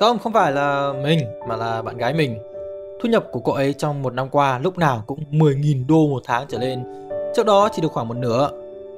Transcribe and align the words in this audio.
Không, 0.00 0.18
không 0.18 0.32
phải 0.32 0.52
là 0.52 0.92
mình 1.02 1.20
mà 1.48 1.56
là 1.56 1.82
bạn 1.82 1.96
gái 1.96 2.14
mình. 2.14 2.38
Thu 3.02 3.08
nhập 3.08 3.24
của 3.32 3.40
cô 3.40 3.52
ấy 3.52 3.72
trong 3.72 4.02
một 4.02 4.14
năm 4.14 4.28
qua 4.28 4.58
lúc 4.58 4.78
nào 4.78 5.02
cũng 5.06 5.18
10.000 5.30 5.86
đô 5.86 6.06
một 6.08 6.22
tháng 6.24 6.46
trở 6.48 6.58
lên. 6.58 6.84
Trước 7.36 7.46
đó 7.46 7.68
chỉ 7.72 7.82
được 7.82 7.92
khoảng 7.92 8.08
một 8.08 8.16
nửa. 8.16 8.50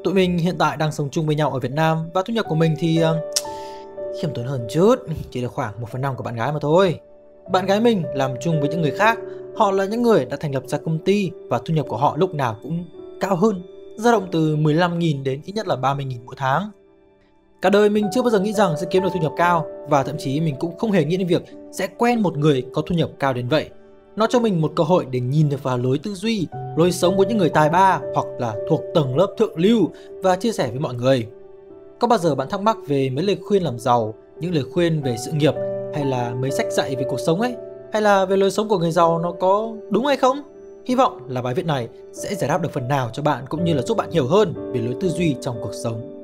Tụi 0.04 0.14
mình 0.14 0.38
hiện 0.38 0.58
tại 0.58 0.76
đang 0.76 0.92
sống 0.92 1.08
chung 1.10 1.26
với 1.26 1.34
nhau 1.34 1.50
ở 1.50 1.58
Việt 1.58 1.72
Nam 1.72 2.10
và 2.14 2.22
thu 2.26 2.34
nhập 2.34 2.46
của 2.48 2.54
mình 2.54 2.74
thì 2.78 3.00
ờ, 3.00 3.20
khiêm 4.20 4.34
tốn 4.34 4.46
hơn 4.46 4.66
chút, 4.70 4.94
chỉ 5.30 5.42
được 5.42 5.52
khoảng 5.52 5.80
1 5.80 5.88
phần 5.90 6.02
5 6.02 6.16
của 6.16 6.22
bạn 6.22 6.34
gái 6.34 6.52
mà 6.52 6.58
thôi. 6.60 7.00
Bạn 7.50 7.66
gái 7.66 7.80
mình 7.80 8.02
làm 8.14 8.30
chung 8.40 8.60
với 8.60 8.68
những 8.68 8.82
người 8.82 8.90
khác, 8.98 9.18
họ 9.56 9.70
là 9.70 9.84
những 9.84 10.02
người 10.02 10.24
đã 10.24 10.36
thành 10.40 10.54
lập 10.54 10.62
ra 10.66 10.78
công 10.78 10.98
ty 10.98 11.30
và 11.48 11.60
thu 11.64 11.74
nhập 11.74 11.86
của 11.88 11.96
họ 11.96 12.16
lúc 12.16 12.34
nào 12.34 12.56
cũng 12.62 12.84
cao 13.20 13.36
hơn, 13.36 13.62
dao 13.98 14.12
động 14.12 14.28
từ 14.32 14.56
15.000 14.56 15.22
đến 15.22 15.40
ít 15.44 15.52
nhất 15.52 15.68
là 15.68 15.76
30.000 15.76 16.16
mỗi 16.24 16.34
tháng. 16.38 16.70
Cả 17.62 17.70
đời 17.70 17.90
mình 17.90 18.06
chưa 18.12 18.22
bao 18.22 18.30
giờ 18.30 18.40
nghĩ 18.40 18.52
rằng 18.52 18.76
sẽ 18.80 18.86
kiếm 18.90 19.02
được 19.02 19.08
thu 19.14 19.20
nhập 19.20 19.32
cao 19.36 19.66
và 19.88 20.02
thậm 20.02 20.16
chí 20.18 20.40
mình 20.40 20.56
cũng 20.58 20.78
không 20.78 20.92
hề 20.92 21.04
nghĩ 21.04 21.16
đến 21.16 21.26
việc 21.26 21.42
sẽ 21.72 21.86
quen 21.98 22.20
một 22.20 22.38
người 22.38 22.64
có 22.72 22.82
thu 22.82 22.94
nhập 22.94 23.10
cao 23.18 23.32
đến 23.32 23.48
vậy. 23.48 23.70
Nó 24.16 24.26
cho 24.26 24.40
mình 24.40 24.60
một 24.60 24.72
cơ 24.76 24.84
hội 24.84 25.06
để 25.10 25.20
nhìn 25.20 25.48
được 25.48 25.62
vào 25.62 25.78
lối 25.78 25.98
tư 25.98 26.14
duy, 26.14 26.46
lối 26.76 26.92
sống 26.92 27.16
của 27.16 27.24
những 27.28 27.38
người 27.38 27.48
tài 27.48 27.70
ba 27.70 28.00
hoặc 28.14 28.26
là 28.38 28.54
thuộc 28.68 28.80
tầng 28.94 29.16
lớp 29.16 29.34
thượng 29.38 29.58
lưu 29.58 29.90
và 30.22 30.36
chia 30.36 30.52
sẻ 30.52 30.70
với 30.70 30.80
mọi 30.80 30.94
người. 30.94 31.26
Có 31.98 32.08
bao 32.08 32.18
giờ 32.18 32.34
bạn 32.34 32.48
thắc 32.48 32.60
mắc 32.60 32.76
về 32.86 33.10
mấy 33.10 33.24
lời 33.24 33.38
khuyên 33.44 33.62
làm 33.62 33.78
giàu, 33.78 34.14
những 34.40 34.54
lời 34.54 34.64
khuyên 34.72 35.02
về 35.02 35.16
sự 35.24 35.32
nghiệp 35.32 35.54
hay 35.94 36.04
là 36.04 36.34
mấy 36.34 36.50
sách 36.50 36.66
dạy 36.72 36.96
về 36.96 37.04
cuộc 37.08 37.20
sống 37.26 37.40
ấy, 37.40 37.54
hay 37.92 38.02
là 38.02 38.24
về 38.24 38.36
lối 38.36 38.50
sống 38.50 38.68
của 38.68 38.78
người 38.78 38.90
giàu 38.90 39.18
nó 39.18 39.32
có 39.32 39.72
đúng 39.90 40.06
hay 40.06 40.16
không? 40.16 40.42
Hy 40.88 40.94
vọng 40.94 41.20
là 41.28 41.42
bài 41.42 41.54
viết 41.54 41.66
này 41.66 41.88
sẽ 42.12 42.34
giải 42.34 42.48
đáp 42.48 42.62
được 42.62 42.72
phần 42.72 42.88
nào 42.88 43.10
cho 43.12 43.22
bạn 43.22 43.44
cũng 43.48 43.64
như 43.64 43.74
là 43.74 43.82
giúp 43.82 43.96
bạn 43.96 44.10
hiểu 44.10 44.26
hơn 44.26 44.72
về 44.72 44.80
lối 44.80 44.94
tư 45.00 45.08
duy 45.08 45.36
trong 45.40 45.56
cuộc 45.62 45.74
sống. 45.84 46.14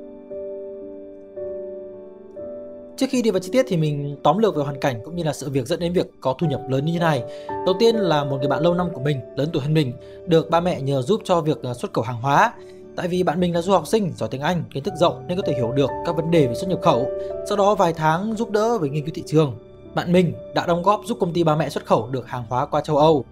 Trước 2.97 3.05
khi 3.09 3.21
đi 3.21 3.31
vào 3.31 3.39
chi 3.39 3.49
tiết 3.51 3.65
thì 3.67 3.77
mình 3.77 4.17
tóm 4.23 4.37
lược 4.37 4.55
về 4.55 4.63
hoàn 4.63 4.79
cảnh 4.79 5.01
cũng 5.05 5.15
như 5.15 5.23
là 5.23 5.33
sự 5.33 5.49
việc 5.49 5.67
dẫn 5.67 5.79
đến 5.79 5.93
việc 5.93 6.11
có 6.21 6.35
thu 6.37 6.47
nhập 6.47 6.61
lớn 6.69 6.85
như 6.85 6.93
thế 6.93 6.99
này. 6.99 7.23
Đầu 7.65 7.75
tiên 7.79 7.95
là 7.95 8.23
một 8.23 8.37
người 8.39 8.47
bạn 8.47 8.63
lâu 8.63 8.73
năm 8.73 8.87
của 8.93 9.01
mình, 9.01 9.19
lớn 9.35 9.49
tuổi 9.53 9.61
hơn 9.61 9.73
mình, 9.73 9.93
được 10.25 10.49
ba 10.49 10.59
mẹ 10.59 10.81
nhờ 10.81 11.01
giúp 11.01 11.21
cho 11.23 11.41
việc 11.41 11.63
à, 11.63 11.73
xuất 11.73 11.93
khẩu 11.93 12.03
hàng 12.03 12.21
hóa. 12.21 12.53
Tại 12.95 13.07
vì 13.07 13.23
bạn 13.23 13.39
mình 13.39 13.53
là 13.53 13.61
du 13.61 13.71
học 13.71 13.87
sinh, 13.87 14.13
giỏi 14.17 14.29
tiếng 14.29 14.41
Anh, 14.41 14.63
kiến 14.73 14.83
thức 14.83 14.93
rộng 14.99 15.23
nên 15.27 15.37
có 15.37 15.43
thể 15.47 15.53
hiểu 15.53 15.71
được 15.71 15.89
các 16.05 16.15
vấn 16.15 16.31
đề 16.31 16.47
về 16.47 16.55
xuất 16.55 16.67
nhập 16.69 16.79
khẩu. 16.81 17.07
Sau 17.49 17.57
đó 17.57 17.75
vài 17.75 17.93
tháng 17.93 18.35
giúp 18.35 18.51
đỡ 18.51 18.77
về 18.77 18.89
nghiên 18.89 19.05
cứu 19.05 19.13
thị 19.15 19.23
trường. 19.25 19.57
Bạn 19.95 20.11
mình 20.11 20.33
đã 20.55 20.65
đóng 20.67 20.83
góp 20.83 21.01
giúp 21.05 21.17
công 21.21 21.33
ty 21.33 21.43
ba 21.43 21.55
mẹ 21.55 21.69
xuất 21.69 21.85
khẩu 21.85 22.09
được 22.11 22.27
hàng 22.27 22.43
hóa 22.49 22.65
qua 22.65 22.81
châu 22.81 22.97
Âu. 22.97 23.25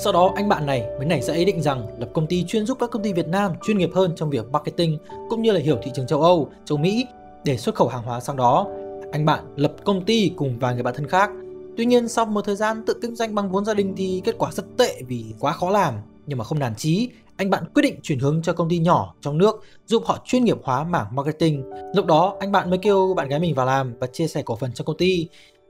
Sau 0.00 0.12
đó 0.12 0.32
anh 0.36 0.48
bạn 0.48 0.66
này 0.66 0.86
mới 0.96 1.06
nảy 1.06 1.22
ra 1.22 1.34
ý 1.34 1.44
định 1.44 1.62
rằng 1.62 1.86
lập 1.98 2.08
công 2.14 2.26
ty 2.26 2.44
chuyên 2.44 2.66
giúp 2.66 2.78
các 2.80 2.90
công 2.90 3.02
ty 3.02 3.12
Việt 3.12 3.28
Nam 3.28 3.52
chuyên 3.66 3.78
nghiệp 3.78 3.90
hơn 3.94 4.12
trong 4.16 4.30
việc 4.30 4.50
marketing 4.50 4.98
cũng 5.28 5.42
như 5.42 5.52
là 5.52 5.60
hiểu 5.60 5.78
thị 5.82 5.90
trường 5.94 6.06
châu 6.06 6.22
Âu, 6.22 6.48
châu 6.64 6.78
Mỹ 6.78 7.06
để 7.44 7.56
xuất 7.56 7.74
khẩu 7.74 7.88
hàng 7.88 8.02
hóa 8.02 8.20
sang 8.20 8.36
đó. 8.36 8.66
Anh 9.12 9.24
bạn 9.24 9.44
lập 9.56 9.72
công 9.84 10.04
ty 10.04 10.32
cùng 10.36 10.58
vài 10.58 10.74
người 10.74 10.82
bạn 10.82 10.94
thân 10.96 11.08
khác. 11.08 11.30
Tuy 11.76 11.84
nhiên 11.86 12.08
sau 12.08 12.26
một 12.26 12.40
thời 12.44 12.56
gian 12.56 12.84
tự 12.86 12.94
kinh 13.02 13.16
doanh 13.16 13.34
bằng 13.34 13.50
vốn 13.50 13.64
gia 13.64 13.74
đình 13.74 13.94
thì 13.96 14.22
kết 14.24 14.34
quả 14.38 14.50
rất 14.52 14.64
tệ 14.76 15.02
vì 15.08 15.24
quá 15.40 15.52
khó 15.52 15.70
làm. 15.70 15.94
Nhưng 16.26 16.38
mà 16.38 16.44
không 16.44 16.58
nản 16.58 16.74
chí, 16.74 17.08
anh 17.36 17.50
bạn 17.50 17.64
quyết 17.74 17.82
định 17.82 18.00
chuyển 18.02 18.18
hướng 18.18 18.42
cho 18.42 18.52
công 18.52 18.68
ty 18.68 18.78
nhỏ 18.78 19.14
trong 19.20 19.38
nước 19.38 19.64
giúp 19.86 20.02
họ 20.06 20.18
chuyên 20.24 20.44
nghiệp 20.44 20.58
hóa 20.62 20.84
mảng 20.84 21.06
marketing. 21.16 21.70
Lúc 21.94 22.06
đó 22.06 22.36
anh 22.40 22.52
bạn 22.52 22.70
mới 22.70 22.78
kêu 22.78 23.14
bạn 23.16 23.28
gái 23.28 23.40
mình 23.40 23.54
vào 23.54 23.66
làm 23.66 23.94
và 23.98 24.06
chia 24.06 24.26
sẻ 24.26 24.42
cổ 24.42 24.56
phần 24.56 24.70
cho 24.74 24.84
công 24.84 24.96
ty. 24.96 25.28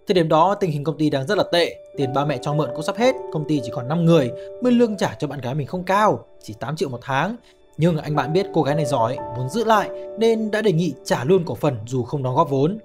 Thời 0.09 0.15
điểm 0.15 0.29
đó 0.29 0.55
tình 0.55 0.71
hình 0.71 0.85
công 0.85 0.99
ty 0.99 1.11
đang 1.11 1.27
rất 1.27 1.39
là 1.39 1.45
tệ, 1.53 1.77
tiền 1.97 2.13
ba 2.13 2.25
mẹ 2.25 2.39
cho 2.43 2.55
mượn 2.55 2.71
cũng 2.75 2.83
sắp 2.83 2.97
hết, 2.97 3.15
công 3.33 3.45
ty 3.49 3.61
chỉ 3.65 3.71
còn 3.73 3.89
5 3.89 4.05
người, 4.05 4.31
mức 4.63 4.71
lương 4.71 4.97
trả 4.97 5.15
cho 5.19 5.27
bạn 5.27 5.41
gái 5.41 5.55
mình 5.55 5.67
không 5.67 5.85
cao, 5.85 6.25
chỉ 6.43 6.55
8 6.61 6.77
triệu 6.77 6.89
một 6.89 6.99
tháng. 7.03 7.37
Nhưng 7.77 7.99
anh 7.99 8.17
bạn 8.17 8.33
biết 8.33 8.47
cô 8.55 8.63
gái 8.63 8.75
này 8.75 8.85
giỏi, 8.85 9.17
muốn 9.37 9.49
giữ 9.49 9.65
lại 9.65 9.91
nên 10.19 10.51
đã 10.51 10.63
đề 10.63 10.73
nghị 10.73 10.93
trả 11.05 11.25
luôn 11.25 11.45
cổ 11.45 11.55
phần 11.55 11.77
dù 11.87 12.03
không 12.03 12.23
đóng 12.23 12.35
góp 12.35 12.51
vốn. 12.51 12.79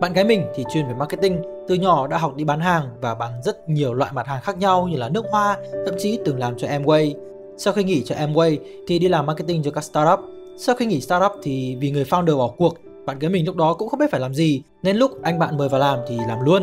Bạn 0.00 0.12
gái 0.12 0.24
mình 0.24 0.44
thì 0.54 0.64
chuyên 0.72 0.86
về 0.86 0.94
marketing, 0.94 1.42
từ 1.68 1.74
nhỏ 1.74 2.06
đã 2.06 2.18
học 2.18 2.36
đi 2.36 2.44
bán 2.44 2.60
hàng 2.60 2.88
và 3.00 3.14
bán 3.14 3.42
rất 3.44 3.68
nhiều 3.68 3.94
loại 3.94 4.12
mặt 4.14 4.26
hàng 4.26 4.42
khác 4.42 4.58
nhau 4.58 4.88
như 4.88 4.96
là 4.96 5.08
nước 5.08 5.24
hoa, 5.30 5.56
thậm 5.86 5.94
chí 5.98 6.18
từng 6.24 6.38
làm 6.38 6.58
cho 6.58 6.68
Amway. 6.68 7.14
Sau 7.56 7.72
khi 7.72 7.84
nghỉ 7.84 8.02
cho 8.04 8.14
Amway 8.14 8.56
thì 8.88 8.98
đi 8.98 9.08
làm 9.08 9.26
marketing 9.26 9.62
cho 9.62 9.70
các 9.70 9.84
startup. 9.84 10.20
Sau 10.58 10.76
khi 10.76 10.86
nghỉ 10.86 11.00
startup 11.00 11.32
thì 11.42 11.76
vì 11.80 11.90
người 11.90 12.04
founder 12.04 12.38
bỏ 12.38 12.48
cuộc, 12.56 12.74
bạn 13.06 13.18
gái 13.18 13.30
mình 13.30 13.46
lúc 13.46 13.56
đó 13.56 13.74
cũng 13.74 13.88
không 13.88 14.00
biết 14.00 14.10
phải 14.10 14.20
làm 14.20 14.34
gì 14.34 14.62
nên 14.82 14.96
lúc 14.96 15.22
anh 15.22 15.38
bạn 15.38 15.56
mời 15.56 15.68
vào 15.68 15.80
làm 15.80 15.98
thì 16.08 16.18
làm 16.28 16.40
luôn. 16.44 16.62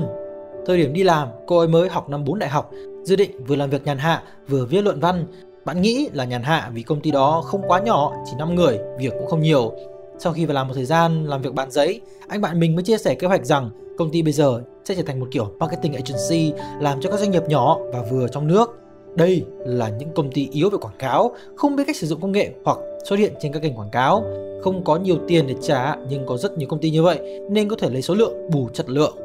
Thời 0.66 0.78
điểm 0.78 0.94
đi 0.94 1.04
làm, 1.04 1.28
cô 1.48 1.58
ấy 1.58 1.68
mới 1.68 1.90
học 1.90 2.10
năm 2.10 2.26
4 2.26 2.40
đại 2.40 2.50
học, 2.50 2.72
dự 3.04 3.16
định 3.16 3.46
vừa 3.48 3.56
làm 3.56 3.70
việc 3.70 3.86
nhàn 3.86 3.98
hạ 3.98 4.24
vừa 4.48 4.66
viết 4.66 4.82
luận 4.82 5.00
văn 5.00 5.26
bạn 5.66 5.82
nghĩ 5.82 6.10
là 6.14 6.26
nhàn 6.26 6.44
hạ 6.44 6.72
vì 6.74 6.84
công 6.84 7.02
ty 7.02 7.12
đó 7.12 7.42
không 7.46 7.62
quá 7.68 7.80
nhỏ, 7.80 8.14
chỉ 8.26 8.32
5 8.38 8.56
người, 8.56 8.80
việc 9.00 9.14
cũng 9.20 9.28
không 9.28 9.42
nhiều. 9.42 9.74
Sau 10.20 10.34
khi 10.34 10.46
vào 10.46 10.56
làm 10.56 10.68
một 10.68 10.74
thời 10.74 10.86
gian 10.86 11.26
làm 11.26 11.42
việc 11.42 11.54
bán 11.54 11.72
giấy, 11.72 12.02
anh 12.28 12.42
bạn 12.42 12.60
mình 12.60 12.76
mới 12.76 12.84
chia 12.84 12.98
sẻ 12.98 13.16
kế 13.16 13.28
hoạch 13.28 13.46
rằng 13.46 13.70
công 13.98 14.12
ty 14.12 14.22
bây 14.22 14.34
giờ 14.34 14.62
sẽ 14.86 14.96
trở 14.96 15.04
thành 15.04 15.20
một 15.20 15.28
kiểu 15.32 15.52
marketing 15.60 15.94
agency 15.94 16.54
làm 16.80 17.02
cho 17.02 17.12
các 17.12 17.20
doanh 17.20 17.32
nghiệp 17.32 17.44
nhỏ 17.48 17.78
và 17.94 18.02
vừa 18.12 18.28
trong 18.28 18.48
nước. 18.48 18.80
Đây 19.16 19.46
là 19.66 19.90
những 19.90 20.10
công 20.16 20.32
ty 20.32 20.50
yếu 20.52 20.70
về 20.70 20.78
quảng 20.82 20.98
cáo, 21.00 21.32
không 21.56 21.76
biết 21.76 21.84
cách 21.88 21.96
sử 21.96 22.08
dụng 22.08 22.22
công 22.22 22.32
nghệ 22.32 22.52
hoặc 22.66 22.78
xuất 23.04 23.20
hiện 23.20 23.34
trên 23.40 23.54
các 23.54 23.62
kênh 23.62 23.76
quảng 23.76 23.90
cáo, 23.90 24.24
không 24.62 24.84
có 24.84 24.96
nhiều 24.96 25.18
tiền 25.28 25.48
để 25.48 25.56
trả 25.62 25.96
nhưng 26.10 26.26
có 26.26 26.38
rất 26.38 26.58
nhiều 26.58 26.68
công 26.70 26.80
ty 26.80 26.90
như 26.90 27.04
vậy 27.04 27.40
nên 27.50 27.70
có 27.70 27.76
thể 27.76 27.90
lấy 27.90 28.02
số 28.02 28.14
lượng 28.14 28.50
bù 28.50 28.70
chất 28.74 28.90
lượng. 28.90 29.18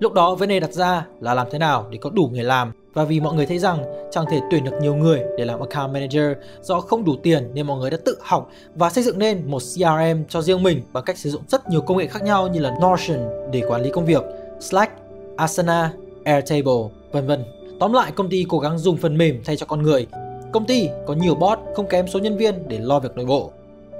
Lúc 0.00 0.12
đó 0.12 0.34
vấn 0.34 0.48
đề 0.48 0.60
đặt 0.60 0.72
ra 0.72 1.06
là 1.20 1.34
làm 1.34 1.46
thế 1.50 1.58
nào 1.58 1.86
để 1.90 1.98
có 2.00 2.10
đủ 2.10 2.30
người 2.32 2.44
làm 2.44 2.72
và 2.94 3.04
vì 3.04 3.20
mọi 3.20 3.34
người 3.34 3.46
thấy 3.46 3.58
rằng 3.58 3.84
chẳng 4.10 4.24
thể 4.30 4.40
tuyển 4.50 4.64
được 4.64 4.70
nhiều 4.80 4.94
người 4.94 5.22
để 5.38 5.44
làm 5.44 5.60
account 5.60 5.92
manager 5.92 6.32
do 6.62 6.80
không 6.80 7.04
đủ 7.04 7.16
tiền 7.22 7.50
nên 7.54 7.66
mọi 7.66 7.78
người 7.78 7.90
đã 7.90 7.96
tự 8.04 8.16
học 8.20 8.50
và 8.74 8.90
xây 8.90 9.04
dựng 9.04 9.18
nên 9.18 9.42
một 9.46 9.58
CRM 9.58 10.22
cho 10.28 10.42
riêng 10.42 10.62
mình 10.62 10.82
bằng 10.92 11.04
cách 11.04 11.18
sử 11.18 11.30
dụng 11.30 11.42
rất 11.48 11.68
nhiều 11.68 11.80
công 11.80 11.98
nghệ 11.98 12.06
khác 12.06 12.22
nhau 12.22 12.48
như 12.48 12.60
là 12.60 12.70
Notion 12.70 13.50
để 13.52 13.62
quản 13.68 13.82
lý 13.82 13.90
công 13.90 14.06
việc, 14.06 14.22
Slack, 14.60 14.92
Asana, 15.36 15.92
Airtable, 16.24 16.82
vân 17.12 17.26
vân. 17.26 17.44
Tóm 17.80 17.92
lại 17.92 18.12
công 18.12 18.28
ty 18.28 18.46
cố 18.48 18.58
gắng 18.58 18.78
dùng 18.78 18.96
phần 18.96 19.18
mềm 19.18 19.42
thay 19.44 19.56
cho 19.56 19.66
con 19.66 19.82
người. 19.82 20.06
Công 20.52 20.66
ty 20.66 20.88
có 21.06 21.14
nhiều 21.14 21.34
bot 21.34 21.58
không 21.74 21.88
kém 21.88 22.08
số 22.08 22.18
nhân 22.18 22.36
viên 22.36 22.68
để 22.68 22.78
lo 22.78 23.00
việc 23.00 23.16
nội 23.16 23.26
bộ. 23.26 23.52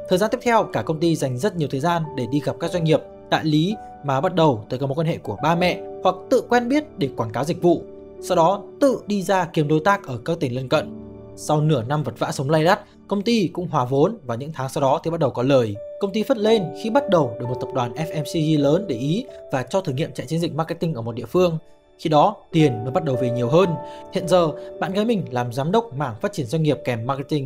Thời 0.09 0.19
gian 0.19 0.31
tiếp 0.31 0.39
theo, 0.43 0.65
cả 0.73 0.83
công 0.83 1.01
ty 1.01 1.17
dành 1.17 1.39
rất 1.39 1.57
nhiều 1.57 1.69
thời 1.71 1.81
gian 1.81 2.03
để 2.17 2.27
đi 2.33 2.41
gặp 2.45 2.57
các 2.61 2.71
doanh 2.71 2.85
nghiệp, 2.85 3.01
đại 3.31 3.45
lý 3.45 3.75
mà 4.05 4.21
bắt 4.21 4.35
đầu 4.35 4.65
từ 4.69 4.79
các 4.79 4.87
mối 4.87 4.95
quan 4.95 5.07
hệ 5.07 5.19
của 5.19 5.37
ba 5.43 5.55
mẹ 5.55 5.81
hoặc 6.03 6.15
tự 6.31 6.43
quen 6.49 6.69
biết 6.69 6.85
để 6.99 7.09
quảng 7.17 7.33
cáo 7.33 7.45
dịch 7.45 7.63
vụ 7.63 7.83
sau 8.21 8.37
đó 8.37 8.63
tự 8.81 9.01
đi 9.07 9.23
ra 9.23 9.45
kiếm 9.53 9.69
đối 9.69 9.81
tác 9.81 10.07
ở 10.07 10.19
các 10.25 10.41
tỉnh 10.41 10.55
lân 10.55 10.69
cận. 10.69 10.93
Sau 11.37 11.61
nửa 11.61 11.83
năm 11.83 12.03
vật 12.03 12.15
vã 12.19 12.33
sống 12.33 12.51
lay 12.51 12.65
đắt, 12.65 12.81
công 13.09 13.23
ty 13.23 13.49
cũng 13.53 13.69
hòa 13.69 13.85
vốn 13.85 14.19
và 14.27 14.35
những 14.35 14.53
tháng 14.55 14.69
sau 14.69 14.81
đó 14.81 15.01
thì 15.05 15.11
bắt 15.11 15.21
đầu 15.21 15.31
có 15.31 15.43
lời. 15.43 15.77
Công 16.01 16.13
ty 16.13 16.23
phất 16.23 16.39
lên 16.39 16.63
khi 16.83 16.91
bắt 16.91 17.11
đầu 17.11 17.37
được 17.41 17.47
một 17.49 17.57
tập 17.61 17.69
đoàn 17.75 17.93
FMCG 17.93 18.61
lớn 18.61 18.85
để 18.89 18.97
ý 18.97 19.25
và 19.53 19.63
cho 19.63 19.81
thử 19.81 19.93
nghiệm 19.93 20.13
chạy 20.13 20.27
chiến 20.27 20.41
dịch 20.41 20.55
marketing 20.55 20.95
ở 20.95 21.03
một 21.03 21.15
địa 21.15 21.27
phương. 21.27 21.59
Khi 21.99 22.11
đó, 22.11 22.37
tiền 22.53 22.85
mới 22.85 22.93
bắt 22.93 23.05
đầu 23.05 23.17
về 23.17 23.31
nhiều 23.31 23.49
hơn. 23.49 23.69
Hiện 24.13 24.29
giờ, 24.29 24.51
bạn 24.81 24.93
gái 24.93 25.05
mình 25.05 25.25
làm 25.31 25.53
giám 25.53 25.73
đốc 25.73 25.95
mảng 25.95 26.15
phát 26.21 26.33
triển 26.33 26.47
doanh 26.47 26.63
nghiệp 26.63 26.79
kèm 26.85 27.07
marketing. 27.07 27.45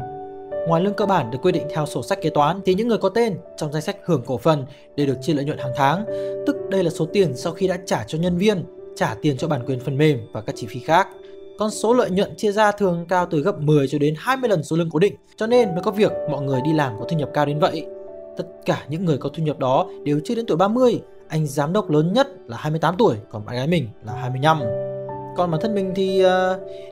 Ngoài 0.69 0.83
lương 0.83 0.95
cơ 0.95 1.07
bản 1.07 1.31
được 1.31 1.39
quy 1.43 1.53
định 1.53 1.67
theo 1.71 1.87
sổ 1.87 2.03
sách 2.03 2.23
kế 2.23 2.31
toán 2.31 2.61
thì 2.65 2.75
những 2.75 2.89
người 2.89 2.99
có 2.99 3.09
tên 3.09 3.37
trong 3.57 3.73
danh 3.73 3.83
sách 3.83 3.97
hưởng 4.05 4.23
cổ 4.27 4.39
phần 4.39 4.65
để 4.97 5.07
được 5.07 5.17
chia 5.23 5.35
lợi 5.35 5.45
nhuận 5.45 5.59
hàng 5.59 5.73
tháng, 5.77 6.05
tức 6.47 6.57
đây 6.71 6.85
là 6.85 6.91
số 6.91 7.07
tiền 7.07 7.37
sau 7.37 7.53
khi 7.53 7.69
đã 7.69 7.79
trả 7.87 8.05
cho 8.07 8.19
nhân 8.19 8.39
viên 8.39 8.65
trả 8.97 9.15
tiền 9.23 9.37
cho 9.37 9.49
bản 9.49 9.63
quyền 9.67 9.81
phần 9.81 9.99
mềm 9.99 10.19
và 10.33 10.41
các 10.41 10.57
chi 10.57 10.67
phí 10.71 10.81
khác. 10.81 11.09
Con 11.59 11.71
số 11.71 11.95
lợi 11.95 12.11
nhuận 12.11 12.37
chia 12.37 12.53
ra 12.53 12.73
thường 12.73 13.07
cao 13.09 13.27
từ 13.31 13.41
gấp 13.41 13.61
10 13.61 13.89
cho 13.89 13.99
đến 13.99 14.15
20 14.19 14.51
lần 14.51 14.63
số 14.63 14.77
lương 14.77 14.91
cố 14.91 14.99
định, 14.99 15.15
cho 15.37 15.47
nên 15.47 15.69
mới 15.75 15.83
có 15.83 15.91
việc 15.91 16.13
mọi 16.31 16.43
người 16.43 16.61
đi 16.65 16.73
làm 16.73 16.99
có 16.99 17.05
thu 17.09 17.17
nhập 17.17 17.31
cao 17.35 17.47
đến 17.47 17.59
vậy. 17.59 17.87
Tất 18.37 18.45
cả 18.65 18.85
những 18.89 19.05
người 19.05 19.19
có 19.19 19.29
thu 19.29 19.43
nhập 19.43 19.59
đó 19.59 19.87
đều 20.05 20.21
chưa 20.25 20.35
đến 20.35 20.47
tuổi 20.47 20.57
30, 20.57 21.01
anh 21.31 21.47
giám 21.47 21.73
đốc 21.73 21.91
lớn 21.91 22.13
nhất 22.13 22.29
là 22.47 22.57
28 22.57 22.95
tuổi, 22.99 23.17
còn 23.31 23.45
bạn 23.45 23.57
gái 23.57 23.67
mình 23.67 23.89
là 24.05 24.13
25. 24.13 24.61
Còn 25.37 25.51
bản 25.51 25.61
thân 25.61 25.75
mình 25.75 25.93
thì 25.97 26.25
uh, 26.25 26.31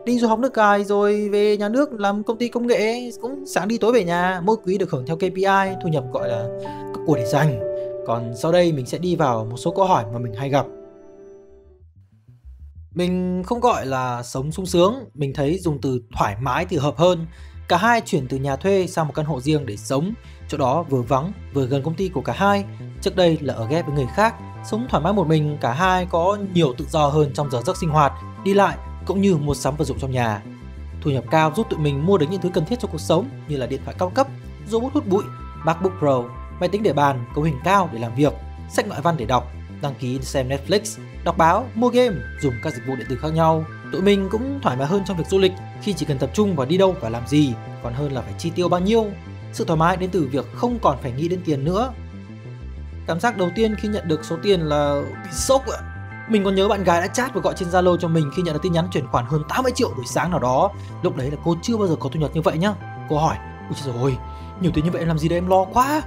đi 0.04 0.18
du 0.18 0.28
học 0.28 0.38
nước 0.38 0.52
ngoài 0.56 0.84
rồi 0.84 1.28
về 1.28 1.56
nhà 1.56 1.68
nước 1.68 1.92
làm 1.92 2.22
công 2.22 2.38
ty 2.38 2.48
công 2.48 2.66
nghệ 2.66 3.10
cũng 3.22 3.44
sáng 3.46 3.68
đi 3.68 3.78
tối 3.78 3.92
về 3.92 4.04
nhà, 4.04 4.40
mỗi 4.44 4.56
quý 4.64 4.78
được 4.78 4.90
hưởng 4.90 5.06
theo 5.06 5.16
KPI, 5.16 5.76
thu 5.82 5.88
nhập 5.88 6.04
gọi 6.12 6.28
là 6.28 6.48
có 6.94 7.00
của 7.06 7.16
để 7.16 7.26
dành. 7.26 7.60
Còn 8.06 8.32
sau 8.36 8.52
đây 8.52 8.72
mình 8.72 8.86
sẽ 8.86 8.98
đi 8.98 9.16
vào 9.16 9.44
một 9.44 9.56
số 9.56 9.70
câu 9.70 9.84
hỏi 9.84 10.04
mà 10.12 10.18
mình 10.18 10.32
hay 10.34 10.48
gặp 10.48 10.66
mình 12.94 13.42
không 13.46 13.60
gọi 13.60 13.86
là 13.86 14.22
sống 14.22 14.52
sung 14.52 14.66
sướng, 14.66 14.94
mình 15.14 15.32
thấy 15.34 15.58
dùng 15.58 15.80
từ 15.80 16.02
thoải 16.16 16.36
mái 16.40 16.64
thì 16.64 16.76
hợp 16.76 16.96
hơn. 16.96 17.26
Cả 17.68 17.76
hai 17.76 18.00
chuyển 18.00 18.28
từ 18.28 18.36
nhà 18.36 18.56
thuê 18.56 18.86
sang 18.86 19.06
một 19.06 19.12
căn 19.14 19.26
hộ 19.26 19.40
riêng 19.40 19.66
để 19.66 19.76
sống, 19.76 20.12
chỗ 20.48 20.58
đó 20.58 20.82
vừa 20.82 21.02
vắng 21.02 21.32
vừa 21.54 21.66
gần 21.66 21.82
công 21.82 21.94
ty 21.94 22.08
của 22.08 22.20
cả 22.20 22.32
hai. 22.32 22.64
Trước 23.02 23.16
đây 23.16 23.38
là 23.40 23.54
ở 23.54 23.66
ghép 23.66 23.86
với 23.86 23.94
người 23.94 24.06
khác, 24.14 24.34
sống 24.64 24.86
thoải 24.90 25.02
mái 25.02 25.12
một 25.12 25.26
mình, 25.26 25.58
cả 25.60 25.72
hai 25.72 26.06
có 26.06 26.38
nhiều 26.54 26.74
tự 26.78 26.86
do 26.90 27.06
hơn 27.06 27.30
trong 27.34 27.50
giờ 27.50 27.62
giấc 27.66 27.76
sinh 27.76 27.90
hoạt, 27.90 28.12
đi 28.44 28.54
lại 28.54 28.76
cũng 29.06 29.20
như 29.20 29.36
mua 29.36 29.54
sắm 29.54 29.76
vật 29.76 29.84
dụng 29.84 29.98
trong 29.98 30.10
nhà. 30.10 30.42
Thu 31.00 31.10
nhập 31.10 31.24
cao 31.30 31.52
giúp 31.56 31.66
tụi 31.70 31.78
mình 31.80 32.06
mua 32.06 32.18
được 32.18 32.26
những 32.30 32.40
thứ 32.40 32.50
cần 32.54 32.64
thiết 32.64 32.78
cho 32.80 32.88
cuộc 32.92 33.00
sống 33.00 33.28
như 33.48 33.56
là 33.56 33.66
điện 33.66 33.80
thoại 33.84 33.96
cao 33.98 34.10
cấp, 34.10 34.26
robot 34.68 34.92
hút 34.92 35.06
bụi, 35.06 35.22
MacBook 35.64 35.92
Pro, 35.98 36.22
máy 36.60 36.68
tính 36.68 36.82
để 36.82 36.92
bàn, 36.92 37.24
cấu 37.34 37.44
hình 37.44 37.58
cao 37.64 37.88
để 37.92 37.98
làm 37.98 38.14
việc, 38.14 38.32
sách 38.70 38.88
ngoại 38.88 39.00
văn 39.00 39.14
để 39.18 39.24
đọc, 39.24 39.46
đăng 39.82 39.94
ký 39.94 40.18
xem 40.22 40.48
Netflix, 40.48 40.98
đọc 41.24 41.38
báo, 41.38 41.66
mua 41.74 41.88
game, 41.88 42.16
dùng 42.42 42.54
các 42.62 42.74
dịch 42.74 42.82
vụ 42.86 42.96
điện 42.96 43.06
tử 43.10 43.16
khác 43.16 43.32
nhau. 43.34 43.64
Tụi 43.92 44.02
mình 44.02 44.28
cũng 44.30 44.60
thoải 44.62 44.76
mái 44.76 44.86
hơn 44.86 45.02
trong 45.06 45.16
việc 45.16 45.26
du 45.28 45.38
lịch 45.38 45.52
khi 45.82 45.92
chỉ 45.92 46.06
cần 46.06 46.18
tập 46.18 46.30
trung 46.34 46.56
vào 46.56 46.66
đi 46.66 46.78
đâu 46.78 46.94
và 47.00 47.08
làm 47.08 47.26
gì, 47.26 47.52
còn 47.82 47.94
hơn 47.94 48.12
là 48.12 48.20
phải 48.20 48.32
chi 48.38 48.50
tiêu 48.50 48.68
bao 48.68 48.80
nhiêu. 48.80 49.06
Sự 49.52 49.64
thoải 49.64 49.78
mái 49.78 49.96
đến 49.96 50.10
từ 50.10 50.28
việc 50.32 50.46
không 50.54 50.78
còn 50.82 50.98
phải 51.02 51.12
nghĩ 51.12 51.28
đến 51.28 51.40
tiền 51.44 51.64
nữa. 51.64 51.92
Cảm 53.08 53.20
giác 53.20 53.36
đầu 53.36 53.50
tiên 53.54 53.74
khi 53.76 53.88
nhận 53.88 54.08
được 54.08 54.24
số 54.24 54.36
tiền 54.42 54.60
là 54.60 55.02
bị 55.24 55.30
sốc 55.32 55.66
ạ. 55.66 55.78
Mình 56.28 56.44
còn 56.44 56.54
nhớ 56.54 56.68
bạn 56.68 56.84
gái 56.84 57.00
đã 57.00 57.06
chat 57.06 57.34
và 57.34 57.40
gọi 57.40 57.54
trên 57.56 57.68
Zalo 57.68 57.96
cho 57.96 58.08
mình 58.08 58.30
khi 58.36 58.42
nhận 58.42 58.54
được 58.54 58.60
tin 58.62 58.72
nhắn 58.72 58.88
chuyển 58.92 59.06
khoản 59.06 59.24
hơn 59.28 59.42
80 59.48 59.72
triệu 59.74 59.88
buổi 59.96 60.06
sáng 60.06 60.30
nào 60.30 60.40
đó. 60.40 60.70
Lúc 61.02 61.16
đấy 61.16 61.30
là 61.30 61.36
cô 61.44 61.56
chưa 61.62 61.76
bao 61.76 61.88
giờ 61.88 61.96
có 62.00 62.08
thu 62.08 62.20
nhập 62.20 62.30
như 62.34 62.40
vậy 62.42 62.58
nhá. 62.58 62.74
Cô 63.08 63.18
hỏi, 63.18 63.36
ôi 63.68 63.78
trời 63.84 63.94
ơi, 64.02 64.16
nhiều 64.60 64.70
tiền 64.74 64.84
như 64.84 64.90
vậy 64.90 65.00
em 65.00 65.08
làm 65.08 65.18
gì 65.18 65.28
đấy 65.28 65.38
em 65.38 65.48
lo 65.48 65.64
quá. 65.64 66.02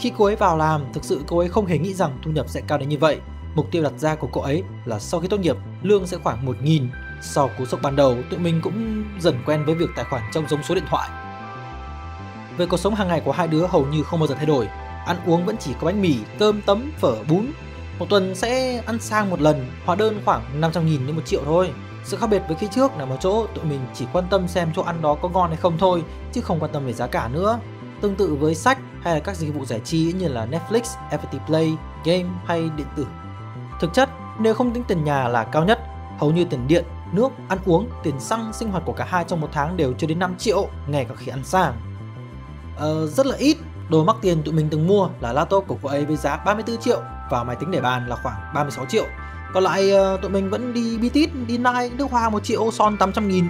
Khi 0.00 0.12
cô 0.18 0.24
ấy 0.24 0.36
vào 0.36 0.56
làm, 0.56 0.92
thực 0.92 1.04
sự 1.04 1.20
cô 1.26 1.38
ấy 1.38 1.48
không 1.48 1.66
hề 1.66 1.78
nghĩ 1.78 1.94
rằng 1.94 2.18
thu 2.22 2.30
nhập 2.30 2.46
sẽ 2.48 2.60
cao 2.66 2.78
đến 2.78 2.88
như 2.88 2.98
vậy. 2.98 3.20
Mục 3.54 3.66
tiêu 3.70 3.82
đặt 3.82 3.92
ra 3.96 4.14
của 4.14 4.28
cô 4.32 4.40
ấy 4.40 4.62
là 4.84 4.98
sau 4.98 5.20
khi 5.20 5.28
tốt 5.28 5.40
nghiệp, 5.40 5.56
lương 5.82 6.06
sẽ 6.06 6.16
khoảng 6.24 6.46
1.000. 6.46 6.88
Sau 7.22 7.50
cú 7.58 7.66
sốc 7.66 7.80
ban 7.82 7.96
đầu, 7.96 8.16
tụi 8.30 8.38
mình 8.38 8.60
cũng 8.62 9.04
dần 9.20 9.42
quen 9.46 9.64
với 9.64 9.74
việc 9.74 9.90
tài 9.96 10.04
khoản 10.04 10.22
trông 10.32 10.48
giống 10.48 10.62
số 10.62 10.74
điện 10.74 10.84
thoại. 10.90 11.08
Về 12.56 12.66
cuộc 12.66 12.76
sống 12.76 12.94
hàng 12.94 13.08
ngày 13.08 13.20
của 13.20 13.32
hai 13.32 13.48
đứa 13.48 13.66
hầu 13.66 13.86
như 13.86 14.02
không 14.02 14.20
bao 14.20 14.26
giờ 14.26 14.34
thay 14.34 14.46
đổi. 14.46 14.68
Ăn 15.06 15.16
uống 15.26 15.46
vẫn 15.46 15.56
chỉ 15.56 15.72
có 15.80 15.86
bánh 15.86 16.02
mì, 16.02 16.14
cơm, 16.38 16.62
tấm, 16.62 16.92
phở, 16.98 17.16
bún. 17.28 17.46
Một 17.98 18.06
tuần 18.08 18.34
sẽ 18.34 18.82
ăn 18.86 19.00
sang 19.00 19.30
một 19.30 19.40
lần, 19.40 19.66
hóa 19.84 19.96
đơn 19.96 20.20
khoảng 20.24 20.60
500 20.60 20.86
nghìn 20.86 21.06
đến 21.06 21.16
1 21.16 21.22
triệu 21.24 21.40
thôi. 21.44 21.72
Sự 22.04 22.16
khác 22.16 22.26
biệt 22.30 22.42
với 22.48 22.56
khi 22.56 22.68
trước 22.70 22.90
là 22.98 23.04
một 23.04 23.16
chỗ 23.20 23.46
tụi 23.46 23.64
mình 23.64 23.80
chỉ 23.94 24.06
quan 24.12 24.24
tâm 24.30 24.48
xem 24.48 24.70
chỗ 24.76 24.82
ăn 24.82 25.02
đó 25.02 25.16
có 25.22 25.28
ngon 25.28 25.48
hay 25.48 25.56
không 25.56 25.78
thôi, 25.78 26.02
chứ 26.32 26.40
không 26.40 26.60
quan 26.60 26.72
tâm 26.72 26.86
về 26.86 26.92
giá 26.92 27.06
cả 27.06 27.28
nữa. 27.28 27.58
Tương 28.00 28.14
tự 28.14 28.34
với 28.34 28.54
sách 28.54 28.78
hay 29.02 29.14
là 29.14 29.20
các 29.20 29.36
dịch 29.36 29.54
vụ 29.54 29.64
giải 29.64 29.80
trí 29.84 30.12
như 30.18 30.28
là 30.28 30.46
Netflix, 30.46 30.82
FPT 31.10 31.46
Play, 31.46 31.72
game 32.04 32.28
hay 32.46 32.70
điện 32.76 32.86
tử. 32.96 33.06
Thực 33.80 33.94
chất, 33.94 34.08
nếu 34.40 34.54
không 34.54 34.74
tính 34.74 34.84
tiền 34.88 35.04
nhà 35.04 35.28
là 35.28 35.44
cao 35.44 35.64
nhất, 35.64 35.78
hầu 36.18 36.30
như 36.32 36.44
tiền 36.44 36.66
điện, 36.68 36.84
nước, 37.12 37.28
ăn 37.48 37.58
uống, 37.66 37.90
tiền 38.02 38.20
xăng, 38.20 38.52
sinh 38.52 38.70
hoạt 38.70 38.82
của 38.86 38.92
cả 38.92 39.06
hai 39.08 39.24
trong 39.28 39.40
một 39.40 39.48
tháng 39.52 39.76
đều 39.76 39.92
chưa 39.98 40.06
đến 40.06 40.18
5 40.18 40.34
triệu, 40.38 40.68
ngay 40.88 41.04
cả 41.04 41.14
khi 41.14 41.30
ăn 41.30 41.44
sang. 41.44 41.74
Ờ, 42.76 43.06
rất 43.06 43.26
là 43.26 43.36
ít, 43.36 43.56
đồ 43.88 44.04
mắc 44.04 44.16
tiền 44.20 44.42
tụi 44.42 44.54
mình 44.54 44.68
từng 44.70 44.86
mua 44.86 45.08
là 45.20 45.32
laptop 45.32 45.64
của 45.66 45.76
cô 45.82 45.88
ấy 45.88 46.04
với 46.04 46.16
giá 46.16 46.36
34 46.36 46.82
triệu 46.82 47.00
và 47.30 47.44
máy 47.44 47.56
tính 47.56 47.70
để 47.70 47.80
bàn 47.80 48.08
là 48.08 48.16
khoảng 48.16 48.54
36 48.54 48.86
triệu. 48.86 49.04
Còn 49.54 49.64
lại 49.64 49.90
ờ, 49.90 50.18
tụi 50.22 50.30
mình 50.30 50.50
vẫn 50.50 50.74
đi 50.74 50.98
Bitit, 50.98 51.30
đi 51.46 51.58
Nike, 51.58 51.90
nước 51.98 52.10
hoa 52.10 52.30
1 52.30 52.44
triệu, 52.44 52.70
son 52.70 52.96
800 52.96 53.28
nghìn, 53.28 53.44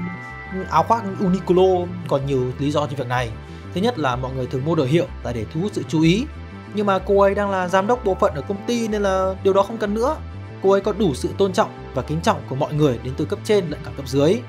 áo 0.70 0.82
khoác 0.82 1.02
Uniqlo, 1.20 1.86
còn 2.08 2.26
nhiều 2.26 2.52
lý 2.58 2.70
do 2.70 2.86
cho 2.86 2.96
việc 2.96 3.08
này. 3.08 3.30
Thứ 3.74 3.80
nhất 3.80 3.98
là 3.98 4.16
mọi 4.16 4.32
người 4.32 4.46
thường 4.46 4.64
mua 4.64 4.74
đồ 4.74 4.84
hiệu 4.84 5.06
là 5.24 5.32
để 5.32 5.46
thu 5.54 5.60
hút 5.60 5.72
sự 5.74 5.82
chú 5.88 6.02
ý. 6.02 6.26
Nhưng 6.74 6.86
mà 6.86 6.98
cô 6.98 7.20
ấy 7.20 7.34
đang 7.34 7.50
là 7.50 7.68
giám 7.68 7.86
đốc 7.86 8.04
bộ 8.04 8.14
phận 8.14 8.34
ở 8.34 8.42
công 8.48 8.66
ty 8.66 8.88
nên 8.88 9.02
là 9.02 9.34
điều 9.42 9.52
đó 9.52 9.62
không 9.62 9.78
cần 9.78 9.94
nữa. 9.94 10.16
Cô 10.62 10.70
ấy 10.70 10.80
có 10.80 10.92
đủ 10.92 11.14
sự 11.14 11.28
tôn 11.38 11.52
trọng 11.52 11.70
và 11.94 12.02
kính 12.02 12.20
trọng 12.20 12.40
của 12.48 12.54
mọi 12.54 12.74
người 12.74 12.98
đến 13.02 13.14
từ 13.16 13.24
cấp 13.24 13.38
trên 13.44 13.70
lẫn 13.70 13.80
cả 13.84 13.90
cấp 13.96 14.08
dưới. 14.08 14.40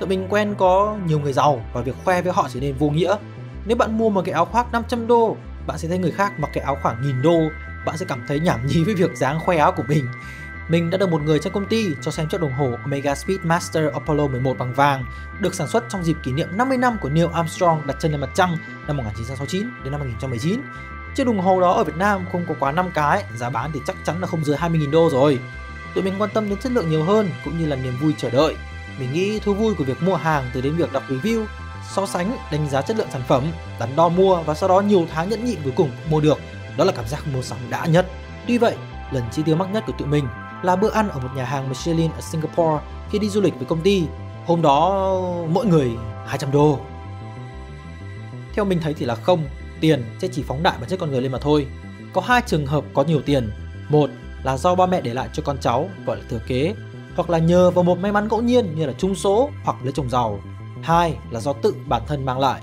Tụi 0.00 0.08
mình 0.08 0.26
quen 0.30 0.54
có 0.58 0.96
nhiều 1.06 1.18
người 1.18 1.32
giàu 1.32 1.64
và 1.72 1.80
việc 1.80 1.94
khoe 2.04 2.22
với 2.22 2.32
họ 2.32 2.48
trở 2.54 2.60
nên 2.60 2.74
vô 2.78 2.90
nghĩa. 2.90 3.16
Nếu 3.64 3.76
bạn 3.76 3.98
mua 3.98 4.10
một 4.10 4.22
cái 4.24 4.32
áo 4.32 4.44
khoác 4.44 4.72
500 4.72 5.06
đô, 5.06 5.36
bạn 5.66 5.78
sẽ 5.78 5.88
thấy 5.88 5.98
người 5.98 6.10
khác 6.10 6.40
mặc 6.40 6.50
cái 6.52 6.64
áo 6.64 6.78
khoảng 6.82 7.02
nghìn 7.02 7.22
đô, 7.22 7.38
bạn 7.86 7.96
sẽ 7.96 8.06
cảm 8.08 8.24
thấy 8.28 8.40
nhảm 8.40 8.66
nhí 8.66 8.84
với 8.84 8.94
việc 8.94 9.16
dáng 9.16 9.40
khoe 9.40 9.56
áo 9.56 9.72
của 9.72 9.84
mình. 9.88 10.06
Mình 10.68 10.90
đã 10.90 10.98
được 10.98 11.10
một 11.10 11.22
người 11.22 11.38
trong 11.38 11.52
công 11.52 11.66
ty 11.66 11.86
cho 12.00 12.10
xem 12.10 12.28
chiếc 12.28 12.40
đồng 12.40 12.52
hồ 12.52 12.70
Omega 12.82 13.14
Speedmaster 13.14 13.92
Apollo 13.92 14.26
11 14.26 14.58
bằng 14.58 14.74
vàng, 14.74 15.04
được 15.40 15.54
sản 15.54 15.68
xuất 15.68 15.84
trong 15.88 16.04
dịp 16.04 16.16
kỷ 16.22 16.32
niệm 16.32 16.48
50 16.56 16.78
năm 16.78 16.96
của 17.00 17.08
Neil 17.08 17.26
Armstrong 17.32 17.86
đặt 17.86 17.96
chân 18.00 18.10
lên 18.10 18.20
mặt 18.20 18.30
trăng 18.34 18.56
năm 18.86 18.96
1969 18.96 19.70
đến 19.82 19.92
năm 19.92 20.00
2019. 20.00 20.60
Chiếc 21.14 21.26
đồng 21.26 21.40
hồ 21.40 21.60
đó 21.60 21.72
ở 21.72 21.84
Việt 21.84 21.96
Nam 21.96 22.24
không 22.32 22.44
có 22.48 22.54
quá 22.60 22.72
5 22.72 22.90
cái, 22.94 23.24
giá 23.36 23.50
bán 23.50 23.70
thì 23.72 23.80
chắc 23.86 23.96
chắn 24.04 24.20
là 24.20 24.26
không 24.26 24.44
dưới 24.44 24.56
20.000 24.56 24.90
đô 24.90 25.10
rồi. 25.10 25.38
Tụi 25.94 26.04
mình 26.04 26.14
quan 26.18 26.30
tâm 26.34 26.48
đến 26.48 26.58
chất 26.58 26.72
lượng 26.72 26.90
nhiều 26.90 27.04
hơn 27.04 27.30
cũng 27.44 27.58
như 27.58 27.66
là 27.66 27.76
niềm 27.76 27.96
vui 28.00 28.14
chờ 28.18 28.30
đợi. 28.30 28.56
Mình 28.98 29.12
nghĩ 29.12 29.38
thú 29.38 29.54
vui 29.54 29.74
của 29.74 29.84
việc 29.84 30.02
mua 30.02 30.16
hàng 30.16 30.50
từ 30.52 30.60
đến 30.60 30.76
việc 30.76 30.92
đọc 30.92 31.02
review, 31.08 31.44
so 31.94 32.06
sánh, 32.06 32.36
đánh 32.52 32.68
giá 32.68 32.82
chất 32.82 32.96
lượng 32.96 33.08
sản 33.12 33.22
phẩm, 33.28 33.44
đắn 33.80 33.96
đo 33.96 34.08
mua 34.08 34.42
và 34.42 34.54
sau 34.54 34.68
đó 34.68 34.80
nhiều 34.80 35.06
tháng 35.12 35.28
nhẫn 35.28 35.44
nhịn 35.44 35.58
cuối 35.64 35.72
cùng 35.76 35.90
mua 36.10 36.20
được. 36.20 36.38
Đó 36.76 36.84
là 36.84 36.92
cảm 36.92 37.08
giác 37.08 37.26
mua 37.34 37.42
sắm 37.42 37.58
đã 37.70 37.86
nhất. 37.86 38.06
Tuy 38.46 38.58
vậy, 38.58 38.76
lần 39.12 39.22
chi 39.32 39.42
tiêu 39.42 39.56
mắc 39.56 39.68
nhất 39.72 39.84
của 39.86 39.92
tụi 39.98 40.08
mình 40.08 40.26
là 40.62 40.76
bữa 40.76 40.90
ăn 40.90 41.08
ở 41.08 41.18
một 41.18 41.28
nhà 41.36 41.44
hàng 41.44 41.68
Michelin 41.68 42.12
ở 42.12 42.20
Singapore 42.20 42.84
khi 43.10 43.18
đi 43.18 43.28
du 43.28 43.40
lịch 43.40 43.54
với 43.54 43.64
công 43.64 43.80
ty. 43.80 44.02
Hôm 44.46 44.62
đó 44.62 45.10
mỗi 45.48 45.66
người 45.66 45.90
200 46.26 46.52
đô. 46.52 46.78
Theo 48.54 48.64
mình 48.64 48.80
thấy 48.82 48.94
thì 48.94 49.06
là 49.06 49.14
không, 49.14 49.44
tiền 49.80 50.04
sẽ 50.18 50.28
chỉ 50.28 50.42
phóng 50.42 50.62
đại 50.62 50.76
bản 50.80 50.88
chất 50.90 51.00
con 51.00 51.10
người 51.10 51.20
lên 51.20 51.32
mà 51.32 51.38
thôi. 51.38 51.66
Có 52.12 52.20
hai 52.20 52.42
trường 52.46 52.66
hợp 52.66 52.84
có 52.94 53.02
nhiều 53.02 53.20
tiền. 53.26 53.50
Một 53.88 54.10
là 54.42 54.56
do 54.56 54.74
ba 54.74 54.86
mẹ 54.86 55.00
để 55.00 55.14
lại 55.14 55.28
cho 55.32 55.42
con 55.46 55.58
cháu 55.60 55.88
gọi 56.06 56.16
là 56.16 56.22
thừa 56.30 56.40
kế, 56.46 56.74
hoặc 57.16 57.30
là 57.30 57.38
nhờ 57.38 57.70
vào 57.70 57.84
một 57.84 57.98
may 57.98 58.12
mắn 58.12 58.28
ngẫu 58.28 58.42
nhiên 58.42 58.74
như 58.74 58.86
là 58.86 58.92
trúng 58.92 59.14
số 59.14 59.50
hoặc 59.64 59.76
lấy 59.82 59.92
chồng 59.92 60.10
giàu. 60.10 60.40
Hai 60.82 61.16
là 61.30 61.40
do 61.40 61.52
tự 61.52 61.74
bản 61.88 62.02
thân 62.06 62.24
mang 62.24 62.38
lại. 62.38 62.62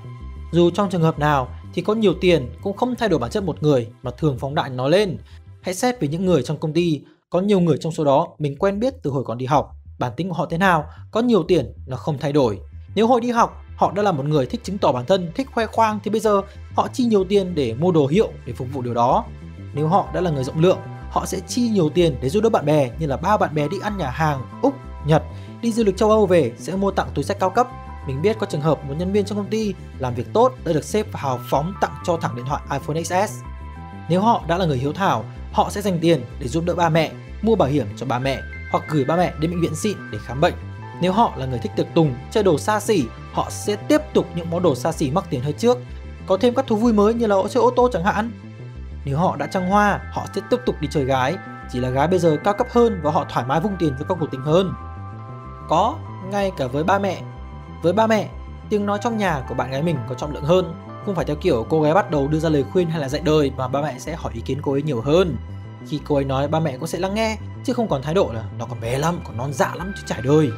Dù 0.51 0.69
trong 0.69 0.89
trường 0.89 1.01
hợp 1.01 1.19
nào 1.19 1.47
thì 1.73 1.81
có 1.81 1.93
nhiều 1.93 2.13
tiền 2.21 2.49
cũng 2.61 2.77
không 2.77 2.95
thay 2.95 3.09
đổi 3.09 3.19
bản 3.19 3.31
chất 3.31 3.43
một 3.43 3.63
người 3.63 3.87
mà 4.03 4.11
thường 4.11 4.37
phóng 4.39 4.55
đại 4.55 4.69
nó 4.69 4.87
lên. 4.87 5.17
Hãy 5.61 5.73
xét 5.73 5.99
về 5.99 6.07
những 6.07 6.25
người 6.25 6.43
trong 6.43 6.57
công 6.57 6.73
ty 6.73 7.01
có 7.29 7.39
nhiều 7.39 7.59
người 7.59 7.77
trong 7.77 7.91
số 7.91 8.03
đó 8.03 8.27
mình 8.39 8.55
quen 8.57 8.79
biết 8.79 8.93
từ 9.03 9.11
hồi 9.11 9.23
còn 9.23 9.37
đi 9.37 9.45
học, 9.45 9.71
bản 9.99 10.11
tính 10.17 10.29
của 10.29 10.35
họ 10.35 10.45
thế 10.49 10.57
nào, 10.57 10.85
có 11.11 11.21
nhiều 11.21 11.43
tiền 11.43 11.73
nó 11.87 11.97
không 11.97 12.17
thay 12.17 12.33
đổi. 12.33 12.59
Nếu 12.95 13.07
hồi 13.07 13.21
đi 13.21 13.31
học, 13.31 13.61
họ 13.75 13.91
đã 13.91 14.03
là 14.03 14.11
một 14.11 14.25
người 14.25 14.45
thích 14.45 14.63
chứng 14.63 14.77
tỏ 14.77 14.91
bản 14.91 15.05
thân, 15.05 15.31
thích 15.35 15.47
khoe 15.53 15.65
khoang 15.65 15.99
thì 16.03 16.11
bây 16.11 16.19
giờ 16.19 16.41
họ 16.75 16.87
chi 16.93 17.05
nhiều 17.05 17.23
tiền 17.23 17.55
để 17.55 17.73
mua 17.73 17.91
đồ 17.91 18.07
hiệu 18.07 18.29
để 18.45 18.53
phục 18.53 18.67
vụ 18.73 18.81
điều 18.81 18.93
đó. 18.93 19.25
Nếu 19.73 19.87
họ 19.87 20.07
đã 20.13 20.21
là 20.21 20.31
người 20.31 20.43
rộng 20.43 20.59
lượng, 20.59 20.79
họ 21.09 21.25
sẽ 21.25 21.39
chi 21.47 21.69
nhiều 21.69 21.89
tiền 21.89 22.15
để 22.21 22.29
giúp 22.29 22.43
đỡ 22.43 22.49
bạn 22.49 22.65
bè 22.65 22.89
như 22.99 23.07
là 23.07 23.17
ba 23.17 23.37
bạn 23.37 23.55
bè 23.55 23.67
đi 23.67 23.77
ăn 23.83 23.97
nhà 23.97 24.09
hàng 24.09 24.41
Úc, 24.61 24.73
Nhật, 25.05 25.23
đi 25.61 25.71
du 25.71 25.83
lịch 25.83 25.97
châu 25.97 26.09
Âu 26.09 26.25
về 26.25 26.51
sẽ 26.57 26.75
mua 26.75 26.91
tặng 26.91 27.07
túi 27.15 27.23
sách 27.23 27.37
cao 27.39 27.49
cấp. 27.49 27.67
Mình 28.07 28.21
biết 28.21 28.37
có 28.39 28.45
trường 28.45 28.61
hợp 28.61 28.85
một 28.85 28.93
nhân 28.97 29.11
viên 29.11 29.25
trong 29.25 29.37
công 29.37 29.49
ty 29.49 29.73
làm 29.99 30.15
việc 30.15 30.33
tốt 30.33 30.53
đã 30.65 30.73
được 30.73 30.83
sếp 30.83 31.15
hào 31.15 31.39
phóng 31.49 31.73
tặng 31.81 31.95
cho 32.05 32.17
thẳng 32.17 32.35
điện 32.35 32.45
thoại 32.45 32.61
iPhone 32.71 33.03
XS. 33.03 33.33
Nếu 34.09 34.21
họ 34.21 34.43
đã 34.47 34.57
là 34.57 34.65
người 34.65 34.77
hiếu 34.77 34.93
thảo, 34.93 35.25
họ 35.53 35.69
sẽ 35.69 35.81
dành 35.81 35.99
tiền 36.01 36.25
để 36.39 36.47
giúp 36.47 36.63
đỡ 36.65 36.75
ba 36.75 36.89
mẹ, 36.89 37.11
mua 37.41 37.55
bảo 37.55 37.69
hiểm 37.69 37.87
cho 37.97 38.05
ba 38.05 38.19
mẹ 38.19 38.41
hoặc 38.71 38.83
gửi 38.89 39.05
ba 39.05 39.15
mẹ 39.15 39.33
đến 39.39 39.51
bệnh 39.51 39.61
viện 39.61 39.75
xịn 39.75 39.97
để 40.11 40.17
khám 40.25 40.41
bệnh. 40.41 40.53
Nếu 41.01 41.13
họ 41.13 41.33
là 41.35 41.45
người 41.45 41.59
thích 41.59 41.71
tiệc 41.75 41.87
tùng, 41.93 42.15
chơi 42.31 42.43
đồ 42.43 42.57
xa 42.57 42.79
xỉ, 42.79 43.03
họ 43.33 43.49
sẽ 43.49 43.75
tiếp 43.75 44.01
tục 44.13 44.25
những 44.35 44.49
món 44.49 44.63
đồ 44.63 44.75
xa 44.75 44.91
xỉ 44.91 45.11
mắc 45.11 45.25
tiền 45.29 45.41
hơn 45.41 45.53
trước, 45.57 45.77
có 46.27 46.37
thêm 46.37 46.55
các 46.55 46.67
thú 46.67 46.75
vui 46.75 46.93
mới 46.93 47.13
như 47.13 47.27
là 47.27 47.35
chơi 47.49 47.63
ô 47.63 47.71
tô 47.75 47.89
chẳng 47.93 48.03
hạn. 48.03 48.31
Nếu 49.05 49.17
họ 49.17 49.35
đã 49.35 49.47
trăng 49.47 49.69
hoa, 49.69 49.99
họ 50.13 50.25
sẽ 50.35 50.41
tiếp 50.49 50.57
tục 50.65 50.75
đi 50.81 50.87
chơi 50.91 51.05
gái, 51.05 51.35
chỉ 51.71 51.79
là 51.79 51.89
gái 51.89 52.07
bây 52.07 52.19
giờ 52.19 52.37
cao 52.43 52.53
cấp 52.53 52.67
hơn 52.71 52.99
và 53.03 53.11
họ 53.11 53.25
thoải 53.29 53.45
mái 53.45 53.59
vung 53.59 53.75
tiền 53.79 53.95
với 53.95 54.05
các 54.09 54.17
cuộc 54.19 54.31
tình 54.31 54.41
hơn. 54.41 54.73
Có, 55.69 55.95
ngay 56.31 56.51
cả 56.57 56.67
với 56.67 56.83
ba 56.83 56.99
mẹ. 56.99 57.21
Với 57.81 57.93
ba 57.93 58.07
mẹ, 58.07 58.29
tiếng 58.69 58.85
nói 58.85 58.99
trong 59.01 59.17
nhà 59.17 59.43
của 59.49 59.55
bạn 59.55 59.71
gái 59.71 59.83
mình 59.83 59.97
có 60.09 60.15
trọng 60.15 60.33
lượng 60.33 60.43
hơn, 60.43 60.73
không 61.05 61.15
phải 61.15 61.25
theo 61.25 61.35
kiểu 61.35 61.65
cô 61.69 61.81
gái 61.81 61.93
bắt 61.93 62.11
đầu 62.11 62.27
đưa 62.27 62.39
ra 62.39 62.49
lời 62.49 62.63
khuyên 62.71 62.89
hay 62.89 62.99
là 62.99 63.09
dạy 63.09 63.21
đời 63.25 63.51
mà 63.57 63.67
ba 63.67 63.81
mẹ 63.81 63.95
sẽ 63.99 64.15
hỏi 64.15 64.33
ý 64.35 64.41
kiến 64.41 64.59
cô 64.61 64.71
ấy 64.71 64.81
nhiều 64.81 65.01
hơn. 65.01 65.37
Khi 65.87 65.99
cô 66.07 66.15
ấy 66.15 66.23
nói 66.23 66.47
ba 66.47 66.59
mẹ 66.59 66.77
cũng 66.77 66.87
sẽ 66.87 66.99
lắng 66.99 67.13
nghe, 67.13 67.37
chứ 67.63 67.73
không 67.73 67.87
còn 67.87 68.01
thái 68.01 68.13
độ 68.13 68.31
là 68.33 68.43
nó 68.57 68.65
còn 68.65 68.81
bé 68.81 68.97
lắm, 68.97 69.19
còn 69.23 69.37
non 69.37 69.53
dạ 69.53 69.75
lắm 69.75 69.93
chứ 69.95 70.03
trải 70.05 70.21
đời. 70.21 70.49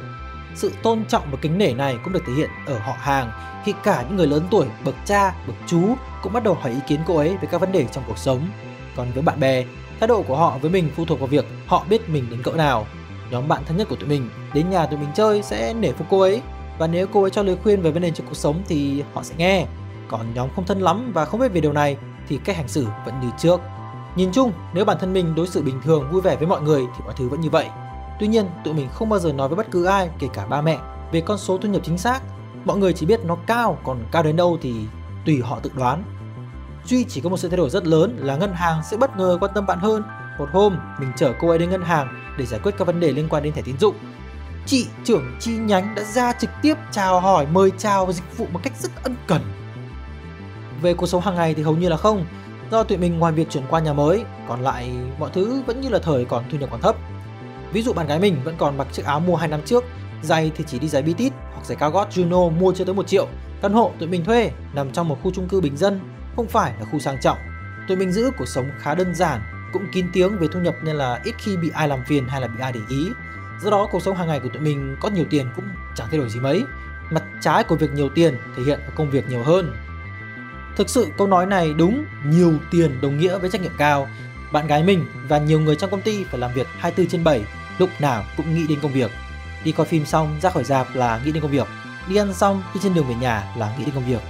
Sự 0.54 0.72
tôn 0.82 1.04
trọng 1.08 1.30
và 1.30 1.38
kính 1.42 1.58
nể 1.58 1.72
này 1.72 1.96
cũng 2.04 2.12
được 2.12 2.22
thể 2.26 2.32
hiện 2.32 2.50
ở 2.66 2.78
họ 2.78 2.92
hàng 2.98 3.30
khi 3.64 3.74
cả 3.82 4.04
những 4.08 4.16
người 4.16 4.26
lớn 4.26 4.42
tuổi, 4.50 4.66
bậc 4.84 4.94
cha, 5.04 5.34
bậc 5.46 5.56
chú 5.66 5.80
cũng 6.22 6.32
bắt 6.32 6.44
đầu 6.44 6.54
hỏi 6.54 6.72
ý 6.72 6.78
kiến 6.86 7.00
cô 7.06 7.16
ấy 7.16 7.36
về 7.36 7.48
các 7.50 7.60
vấn 7.60 7.72
đề 7.72 7.86
trong 7.92 8.04
cuộc 8.06 8.18
sống. 8.18 8.40
Còn 8.96 9.12
với 9.14 9.22
bạn 9.22 9.40
bè, 9.40 9.64
thái 10.00 10.08
độ 10.08 10.22
của 10.22 10.36
họ 10.36 10.58
với 10.62 10.70
mình 10.70 10.90
phụ 10.96 11.04
thuộc 11.04 11.20
vào 11.20 11.28
việc 11.28 11.46
họ 11.66 11.84
biết 11.88 12.10
mình 12.10 12.26
đến 12.30 12.42
cỡ 12.42 12.52
nào. 12.52 12.86
Nhóm 13.30 13.48
bạn 13.48 13.62
thân 13.66 13.76
nhất 13.76 13.88
của 13.90 13.96
tụi 13.96 14.08
mình 14.08 14.30
đến 14.54 14.70
nhà 14.70 14.86
tụi 14.86 14.98
mình 14.98 15.08
chơi 15.14 15.42
sẽ 15.42 15.74
nể 15.74 15.92
phục 15.92 16.06
cô 16.10 16.20
ấy 16.20 16.42
và 16.78 16.86
nếu 16.86 17.06
cô 17.12 17.22
ấy 17.22 17.30
cho 17.30 17.42
lời 17.42 17.56
khuyên 17.62 17.82
về 17.82 17.90
vấn 17.90 18.02
đề 18.02 18.10
trong 18.10 18.26
cuộc 18.26 18.36
sống 18.36 18.62
thì 18.68 19.02
họ 19.14 19.22
sẽ 19.22 19.34
nghe. 19.38 19.66
Còn 20.08 20.34
nhóm 20.34 20.48
không 20.56 20.66
thân 20.66 20.80
lắm 20.80 21.12
và 21.14 21.24
không 21.24 21.40
biết 21.40 21.52
về 21.52 21.60
điều 21.60 21.72
này 21.72 21.96
thì 22.28 22.38
cách 22.44 22.56
hành 22.56 22.68
xử 22.68 22.86
vẫn 23.04 23.20
như 23.20 23.28
trước. 23.38 23.60
Nhìn 24.16 24.32
chung, 24.32 24.52
nếu 24.74 24.84
bản 24.84 24.96
thân 25.00 25.12
mình 25.12 25.34
đối 25.34 25.46
xử 25.46 25.62
bình 25.62 25.80
thường, 25.84 26.08
vui 26.12 26.20
vẻ 26.20 26.36
với 26.36 26.46
mọi 26.46 26.62
người 26.62 26.82
thì 26.96 27.04
mọi 27.04 27.14
thứ 27.16 27.28
vẫn 27.28 27.40
như 27.40 27.50
vậy. 27.50 27.66
Tuy 28.20 28.26
nhiên, 28.26 28.46
tụi 28.64 28.74
mình 28.74 28.88
không 28.92 29.08
bao 29.08 29.18
giờ 29.20 29.32
nói 29.32 29.48
với 29.48 29.56
bất 29.56 29.70
cứ 29.70 29.84
ai, 29.84 30.10
kể 30.18 30.28
cả 30.32 30.46
ba 30.46 30.62
mẹ, 30.62 30.78
về 31.12 31.20
con 31.20 31.38
số 31.38 31.58
thu 31.58 31.68
nhập 31.68 31.82
chính 31.84 31.98
xác. 31.98 32.22
Mọi 32.64 32.76
người 32.76 32.92
chỉ 32.92 33.06
biết 33.06 33.24
nó 33.24 33.36
cao, 33.46 33.78
còn 33.84 34.04
cao 34.12 34.22
đến 34.22 34.36
đâu 34.36 34.58
thì 34.62 34.74
tùy 35.26 35.40
họ 35.44 35.58
tự 35.62 35.70
đoán. 35.76 36.02
Duy 36.84 37.04
chỉ 37.04 37.20
có 37.20 37.28
một 37.28 37.36
sự 37.36 37.48
thay 37.48 37.56
đổi 37.56 37.70
rất 37.70 37.86
lớn 37.86 38.16
là 38.18 38.36
ngân 38.36 38.52
hàng 38.52 38.82
sẽ 38.90 38.96
bất 38.96 39.16
ngờ 39.16 39.38
quan 39.40 39.52
tâm 39.54 39.66
bạn 39.66 39.78
hơn. 39.78 40.02
Một 40.38 40.48
hôm, 40.52 40.76
mình 41.00 41.12
chở 41.16 41.32
cô 41.40 41.48
ấy 41.48 41.58
đến 41.58 41.70
ngân 41.70 41.82
hàng 41.82 42.34
để 42.38 42.46
giải 42.46 42.60
quyết 42.62 42.72
các 42.78 42.86
vấn 42.86 43.00
đề 43.00 43.12
liên 43.12 43.28
quan 43.28 43.42
đến 43.42 43.52
thẻ 43.52 43.62
tín 43.62 43.78
dụng. 43.78 43.94
Chị 44.66 44.86
trưởng 45.04 45.36
chi 45.40 45.52
nhánh 45.52 45.94
đã 45.94 46.02
ra 46.02 46.32
trực 46.32 46.50
tiếp 46.62 46.74
chào 46.90 47.20
hỏi, 47.20 47.46
mời 47.52 47.70
chào 47.78 48.06
và 48.06 48.12
dịch 48.12 48.38
vụ 48.38 48.46
một 48.52 48.60
cách 48.62 48.72
rất 48.76 48.90
ân 49.02 49.16
cần. 49.26 49.42
Về 50.82 50.94
cuộc 50.94 51.06
sống 51.06 51.22
hàng 51.22 51.34
ngày 51.34 51.54
thì 51.54 51.62
hầu 51.62 51.76
như 51.76 51.88
là 51.88 51.96
không, 51.96 52.26
do 52.70 52.82
tụi 52.82 52.98
mình 52.98 53.18
ngoài 53.18 53.32
việc 53.32 53.50
chuyển 53.50 53.64
qua 53.70 53.80
nhà 53.80 53.92
mới, 53.92 54.24
còn 54.48 54.60
lại 54.60 54.90
mọi 55.18 55.30
thứ 55.34 55.62
vẫn 55.66 55.80
như 55.80 55.88
là 55.88 55.98
thời 55.98 56.24
còn 56.24 56.44
thu 56.52 56.58
nhập 56.58 56.68
còn 56.72 56.80
thấp. 56.80 56.96
Ví 57.72 57.82
dụ 57.82 57.92
bạn 57.92 58.06
gái 58.06 58.18
mình 58.18 58.36
vẫn 58.44 58.54
còn 58.58 58.78
mặc 58.78 58.86
chiếc 58.92 59.04
áo 59.04 59.20
mua 59.20 59.36
2 59.36 59.48
năm 59.48 59.60
trước, 59.64 59.84
giày 60.22 60.52
thì 60.56 60.64
chỉ 60.66 60.78
đi 60.78 60.88
giày 60.88 61.02
Bitit 61.02 61.32
hoặc 61.52 61.66
giày 61.66 61.76
cao 61.76 61.90
gót 61.90 62.08
Juno 62.10 62.50
mua 62.50 62.72
chưa 62.76 62.84
tới 62.84 62.94
1 62.94 63.06
triệu. 63.06 63.28
Căn 63.62 63.72
hộ 63.72 63.92
tụi 63.98 64.08
mình 64.08 64.24
thuê 64.24 64.50
nằm 64.72 64.90
trong 64.92 65.08
một 65.08 65.18
khu 65.22 65.30
chung 65.34 65.48
cư 65.48 65.60
bình 65.60 65.76
dân, 65.76 66.00
không 66.36 66.48
phải 66.48 66.72
là 66.80 66.86
khu 66.92 66.98
sang 66.98 67.20
trọng. 67.20 67.38
Tụi 67.88 67.96
mình 67.96 68.12
giữ 68.12 68.30
cuộc 68.38 68.48
sống 68.48 68.66
khá 68.78 68.94
đơn 68.94 69.14
giản, 69.14 69.40
cũng 69.72 69.82
kín 69.92 70.06
tiếng 70.12 70.38
về 70.38 70.46
thu 70.52 70.60
nhập 70.60 70.74
nên 70.84 70.96
là 70.96 71.20
ít 71.24 71.34
khi 71.38 71.56
bị 71.56 71.70
ai 71.74 71.88
làm 71.88 71.98
phiền 72.06 72.28
hay 72.28 72.40
là 72.40 72.46
bị 72.46 72.60
ai 72.60 72.72
để 72.72 72.80
ý. 72.90 73.06
Do 73.60 73.70
đó 73.70 73.88
cuộc 73.90 74.02
sống 74.02 74.16
hàng 74.16 74.28
ngày 74.28 74.40
của 74.40 74.48
tụi 74.48 74.62
mình 74.62 74.96
có 75.00 75.08
nhiều 75.08 75.24
tiền 75.30 75.46
cũng 75.56 75.64
chẳng 75.94 76.08
thay 76.10 76.18
đổi 76.18 76.28
gì 76.28 76.40
mấy. 76.40 76.64
Mặt 77.10 77.22
trái 77.40 77.64
của 77.64 77.76
việc 77.76 77.92
nhiều 77.92 78.08
tiền 78.08 78.36
thể 78.56 78.62
hiện 78.62 78.80
ở 78.80 78.90
công 78.96 79.10
việc 79.10 79.28
nhiều 79.28 79.42
hơn. 79.42 79.72
Thực 80.76 80.88
sự 80.88 81.06
câu 81.18 81.26
nói 81.26 81.46
này 81.46 81.74
đúng, 81.74 82.04
nhiều 82.26 82.52
tiền 82.70 83.00
đồng 83.00 83.18
nghĩa 83.18 83.38
với 83.38 83.50
trách 83.50 83.62
nhiệm 83.62 83.72
cao. 83.78 84.08
Bạn 84.52 84.66
gái 84.66 84.82
mình 84.82 85.06
và 85.28 85.38
nhiều 85.38 85.60
người 85.60 85.76
trong 85.76 85.90
công 85.90 86.02
ty 86.02 86.24
phải 86.24 86.40
làm 86.40 86.52
việc 86.54 86.66
24 86.78 87.10
trên 87.10 87.24
7, 87.24 87.44
lúc 87.78 87.90
nào 87.98 88.24
cũng 88.36 88.54
nghĩ 88.54 88.66
đến 88.66 88.78
công 88.82 88.92
việc. 88.92 89.10
Đi 89.64 89.72
coi 89.72 89.86
phim 89.86 90.06
xong 90.06 90.38
ra 90.42 90.50
khỏi 90.50 90.64
dạp 90.64 90.86
là 90.94 91.20
nghĩ 91.24 91.32
đến 91.32 91.42
công 91.42 91.50
việc, 91.50 91.66
đi 92.08 92.16
ăn 92.16 92.34
xong 92.34 92.62
đi 92.74 92.80
trên 92.82 92.94
đường 92.94 93.08
về 93.08 93.14
nhà 93.14 93.44
là 93.56 93.74
nghĩ 93.78 93.84
đến 93.84 93.94
công 93.94 94.06
việc. 94.06 94.20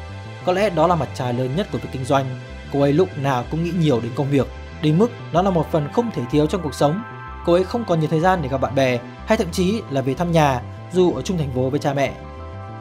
Có 0.44 0.52
lẽ 0.52 0.70
đó 0.70 0.86
là 0.86 0.94
mặt 0.94 1.08
trái 1.14 1.34
lớn 1.34 1.56
nhất 1.56 1.68
của 1.72 1.78
việc 1.78 1.88
kinh 1.92 2.04
doanh. 2.04 2.40
Cô 2.72 2.80
ấy 2.80 2.92
lúc 2.92 3.18
nào 3.18 3.44
cũng 3.50 3.64
nghĩ 3.64 3.72
nhiều 3.78 4.00
đến 4.00 4.12
công 4.14 4.30
việc, 4.30 4.46
đến 4.82 4.98
mức 4.98 5.10
nó 5.32 5.42
là 5.42 5.50
một 5.50 5.72
phần 5.72 5.88
không 5.92 6.10
thể 6.10 6.22
thiếu 6.30 6.46
trong 6.46 6.62
cuộc 6.62 6.74
sống. 6.74 7.02
Cô 7.44 7.52
ấy 7.52 7.64
không 7.64 7.84
còn 7.84 8.00
nhiều 8.00 8.08
thời 8.08 8.20
gian 8.20 8.42
để 8.42 8.49
gặp 8.49 8.61
bạn 8.61 8.75
bè 8.75 9.00
hay 9.26 9.38
thậm 9.38 9.50
chí 9.52 9.82
là 9.90 10.00
về 10.00 10.14
thăm 10.14 10.32
nhà 10.32 10.62
dù 10.92 11.12
ở 11.12 11.22
chung 11.22 11.38
thành 11.38 11.50
phố 11.54 11.70
với 11.70 11.80
cha 11.80 11.94
mẹ. 11.94 12.14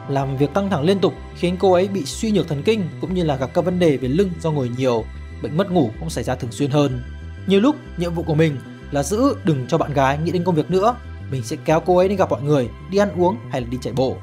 Làm 0.08 0.36
việc 0.36 0.54
căng 0.54 0.70
thẳng 0.70 0.84
liên 0.84 0.98
tục 0.98 1.14
khiến 1.34 1.56
cô 1.60 1.72
ấy 1.72 1.88
bị 1.88 2.04
suy 2.04 2.30
nhược 2.30 2.48
thần 2.48 2.62
kinh 2.62 2.88
cũng 3.00 3.14
như 3.14 3.24
là 3.24 3.36
gặp 3.36 3.50
các 3.54 3.64
vấn 3.64 3.78
đề 3.78 3.96
về 3.96 4.08
lưng 4.08 4.30
do 4.40 4.50
ngồi 4.50 4.70
nhiều, 4.76 5.04
bệnh 5.42 5.56
mất 5.56 5.70
ngủ 5.70 5.90
cũng 6.00 6.10
xảy 6.10 6.24
ra 6.24 6.34
thường 6.34 6.52
xuyên 6.52 6.70
hơn. 6.70 7.02
Nhiều 7.46 7.60
lúc 7.60 7.76
nhiệm 7.96 8.14
vụ 8.14 8.22
của 8.22 8.34
mình 8.34 8.56
là 8.90 9.02
giữ 9.02 9.34
đừng 9.44 9.66
cho 9.68 9.78
bạn 9.78 9.92
gái 9.92 10.18
nghĩ 10.18 10.30
đến 10.30 10.44
công 10.44 10.54
việc 10.54 10.70
nữa, 10.70 10.96
mình 11.30 11.42
sẽ 11.42 11.56
kéo 11.64 11.80
cô 11.80 11.96
ấy 11.96 12.08
đi 12.08 12.16
gặp 12.16 12.30
mọi 12.30 12.42
người, 12.42 12.68
đi 12.90 12.98
ăn 12.98 13.20
uống 13.20 13.36
hay 13.50 13.60
là 13.60 13.66
đi 13.70 13.78
chạy 13.80 13.92
bộ. 13.92 14.16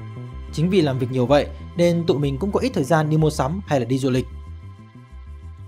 Chính 0.53 0.69
vì 0.69 0.81
làm 0.81 0.99
việc 0.99 1.11
nhiều 1.11 1.25
vậy 1.25 1.47
nên 1.77 2.05
tụi 2.07 2.19
mình 2.19 2.37
cũng 2.37 2.51
có 2.51 2.59
ít 2.59 2.71
thời 2.73 2.83
gian 2.83 3.09
đi 3.09 3.17
mua 3.17 3.29
sắm 3.29 3.61
hay 3.67 3.79
là 3.79 3.85
đi 3.85 3.97
du 3.97 4.09
lịch. 4.09 4.25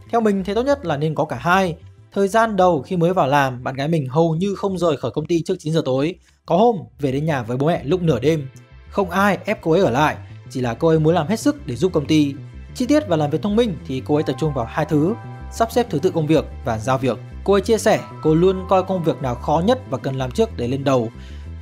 Theo 0.10 0.22
mình 0.22 0.44
thì 0.44 0.54
tốt 0.54 0.64
nhất 0.64 0.86
là 0.86 0.98
nên 0.98 1.16
có 1.16 1.26
cả 1.26 1.36
hai. 1.36 1.76
Thời 2.14 2.28
gian 2.28 2.56
đầu 2.56 2.82
khi 2.82 2.98
mới 2.98 3.14
vào 3.14 3.28
làm, 3.28 3.64
bạn 3.64 3.76
gái 3.76 3.88
mình 3.88 4.08
hầu 4.10 4.36
như 4.36 4.56
không 4.56 4.78
rời 4.78 4.98
khỏi 4.98 5.12
công 5.12 5.26
ty 5.26 5.44
trước 5.44 5.56
9 5.60 5.74
giờ 5.74 5.82
tối. 5.86 6.16
Có 6.46 6.58
hôm 6.58 6.76
về 7.00 7.12
đến 7.12 7.26
nhà 7.26 7.44
với 7.44 7.58
bố 7.58 7.68
mẹ 7.68 7.84
lúc 7.84 8.02
nửa 8.02 8.20
đêm. 8.20 8.48
Không 8.90 9.10
ai 9.10 9.38
ép 9.46 9.62
cô 9.62 9.72
ấy 9.72 9.82
ở 9.82 9.90
lại, 9.90 10.18
chỉ 10.50 10.62
là 10.62 10.74
cô 10.74 10.88
ấy 10.88 11.00
muốn 11.00 11.16
làm 11.16 11.28
hết 11.28 11.40
sức 11.40 11.68
để 11.68 11.76
giúp 11.76 11.94
công 11.94 12.06
ty. 12.06 12.34
Chi 12.76 12.86
tiết 12.86 13.08
và 13.08 13.16
làm 13.16 13.30
việc 13.30 13.42
thông 13.42 13.56
minh 13.56 13.78
thì 13.88 14.02
cô 14.06 14.16
ấy 14.16 14.24
tập 14.24 14.36
trung 14.40 14.54
vào 14.54 14.66
hai 14.66 14.86
thứ, 14.86 15.14
sắp 15.52 15.72
xếp 15.72 15.88
thứ 15.90 16.00
tự 16.00 16.12
công 16.12 16.28
việc 16.28 16.46
và 16.66 16.78
giao 16.78 16.98
việc. 16.98 17.18
Cô 17.44 17.54
ấy 17.54 17.62
chia 17.62 17.78
sẻ 17.78 18.00
cô 18.24 18.34
luôn 18.34 18.66
coi 18.70 18.84
công 18.84 19.04
việc 19.04 19.22
nào 19.22 19.36
khó 19.36 19.62
nhất 19.66 19.80
và 19.90 19.98
cần 19.98 20.16
làm 20.16 20.32
trước 20.32 20.50
để 20.58 20.68
lên 20.68 20.84
đầu. 20.84 21.10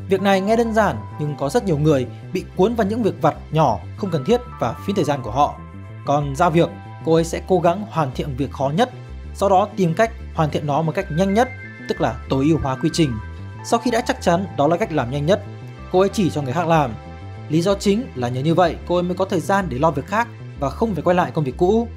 Việc 0.10 0.22
này 0.22 0.41
nghe 0.41 0.56
đơn 0.56 0.74
giản 0.74 0.96
nhưng 1.20 1.36
có 1.39 1.50
rất 1.50 1.65
nhiều 1.65 1.77
người 1.77 2.08
bị 2.34 2.44
cuốn 2.56 2.75
vào 2.75 2.88
những 2.88 3.03
việc 3.03 3.22
vặt 3.22 3.36
nhỏ 3.51 3.79
không 3.98 4.12
cần 4.12 4.25
thiết 4.25 4.41
và 4.60 4.75
phí 4.86 4.94
thời 4.94 5.06
gian 5.06 5.22
của 5.24 5.32
họ. 5.32 5.60
Còn 6.06 6.36
giao 6.36 6.50
việc, 6.50 6.70
cô 7.06 7.13
ấy 7.13 7.24
sẽ 7.24 7.41
cố 7.48 7.60
gắng 7.60 7.86
hoàn 7.89 8.12
thiện 8.15 8.36
việc 8.38 8.51
khó 8.51 8.72
nhất, 8.75 8.89
sau 9.39 9.50
đó 9.50 9.67
tìm 9.75 9.93
cách 9.93 10.12
hoàn 10.36 10.50
thiện 10.50 10.67
nó 10.67 10.81
một 10.81 10.91
cách 10.96 11.05
nhanh 11.12 11.34
nhất, 11.34 11.50
tức 11.89 12.01
là 12.01 12.15
tối 12.29 12.46
ưu 12.46 12.58
hóa 12.63 12.75
quy 12.75 12.89
trình. 12.93 13.13
Sau 13.65 13.79
khi 13.79 13.91
đã 13.91 14.01
chắc 14.01 14.22
chắn 14.22 14.46
đó 14.58 14.67
là 14.67 14.77
cách 14.77 14.91
làm 14.91 15.12
nhanh 15.12 15.25
nhất, 15.25 15.43
cô 15.91 16.00
ấy 16.00 16.10
chỉ 16.10 16.29
cho 16.29 16.41
người 16.41 16.53
khác 16.53 16.67
làm. 16.67 16.91
Lý 17.50 17.62
do 17.62 17.75
chính 17.75 18.03
là 18.15 18.29
nhờ 18.29 18.41
như 18.41 18.55
vậy 18.55 18.75
cô 18.88 18.96
ấy 18.96 19.03
mới 19.03 19.15
có 19.15 19.25
thời 19.25 19.39
gian 19.39 19.65
để 19.69 19.79
lo 19.79 19.91
việc 19.91 20.08
khác 20.08 20.27
và 20.60 20.69
không 20.69 20.93
phải 20.93 21.03
quay 21.03 21.15
lại 21.15 21.31
công 21.31 21.43
việc 21.43 21.58
cũ. 21.58 21.88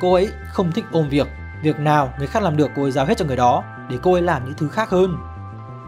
Cô 0.00 0.14
ấy 0.14 0.28
không 0.48 0.72
thích 0.72 0.84
ôm 0.92 1.08
việc, 1.08 1.26
việc 1.62 1.78
nào 1.78 2.12
người 2.18 2.26
khác 2.26 2.42
làm 2.42 2.56
được 2.56 2.70
cô 2.76 2.82
ấy 2.82 2.90
giao 2.90 3.06
hết 3.06 3.18
cho 3.18 3.24
người 3.24 3.36
đó 3.36 3.64
để 3.90 3.96
cô 4.02 4.12
ấy 4.12 4.22
làm 4.22 4.44
những 4.44 4.54
thứ 4.58 4.68
khác 4.68 4.90
hơn. 4.90 5.16